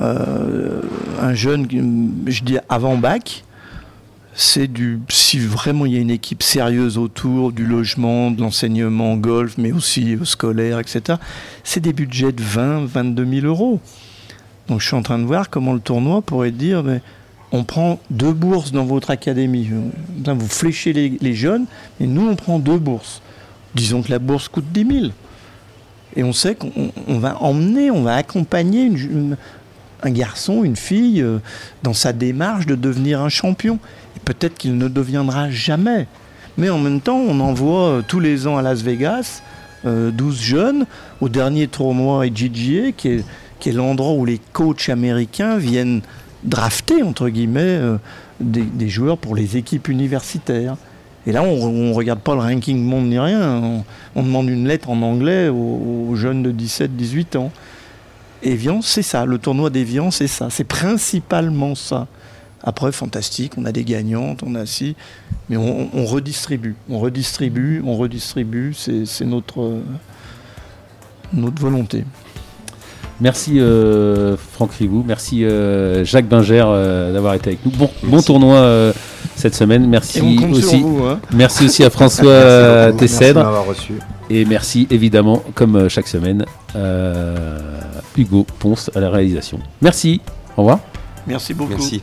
[0.00, 0.80] euh,
[1.20, 1.68] un jeune,
[2.26, 3.44] je dis avant bac,
[4.34, 9.16] c'est du si vraiment il y a une équipe sérieuse autour du logement, de l'enseignement
[9.16, 11.18] golf, mais aussi scolaire, etc.
[11.64, 13.80] C'est des budgets de 20, 22 000 euros.
[14.68, 17.02] Donc je suis en train de voir comment le tournoi pourrait dire, mais
[17.52, 19.68] on prend deux bourses dans votre académie.
[20.24, 21.66] Vous fléchez les, jeunes,
[22.00, 23.20] et nous on prend deux bourses.
[23.74, 25.12] Disons que la bourse coûte 10 000.
[26.16, 28.90] Et on sait qu'on va emmener, on va accompagner
[30.02, 31.38] un garçon, une fille, euh,
[31.82, 33.78] dans sa démarche de devenir un champion.
[34.16, 36.06] Et peut-être qu'il ne deviendra jamais.
[36.58, 39.42] Mais en même temps, on envoie euh, tous les ans à Las Vegas
[39.84, 40.86] 12 euh, jeunes
[41.20, 43.22] au dernier tournoi IGGA, qui
[43.62, 46.02] qui est l'endroit où les coachs américains viennent
[46.44, 47.80] drafter, entre guillemets,
[48.40, 50.76] des, joueurs pour les équipes universitaires.
[51.26, 53.84] Et là, on ne regarde pas le ranking monde ni rien.
[54.14, 57.52] On, demande une lettre en anglais aux, jeunes de 17-18 ans.
[58.42, 59.24] Evian, c'est ça.
[59.24, 60.48] Le tournoi d'Evian, c'est ça.
[60.50, 62.08] C'est principalement ça.
[62.64, 64.94] Après, fantastique, on a des gagnantes, on a si,
[65.48, 69.80] mais on, redistribue, on redistribue, on redistribue, c'est notre,
[71.32, 72.04] notre volonté.
[73.22, 77.70] Merci euh, Franck Ribou, merci euh, Jacques Binger euh, d'avoir été avec nous.
[77.70, 78.92] Bon, bon tournoi
[79.36, 79.86] cette semaine.
[79.86, 80.20] Merci
[80.50, 80.82] aussi.
[80.84, 81.20] Hein.
[81.32, 83.64] Merci aussi à François Tessèdre.
[84.28, 86.44] Et merci évidemment, comme chaque semaine,
[88.16, 89.60] Hugo Ponce à la réalisation.
[89.80, 90.20] Merci.
[90.56, 90.80] Au revoir.
[91.24, 91.70] Merci beaucoup.
[91.74, 92.02] Merci.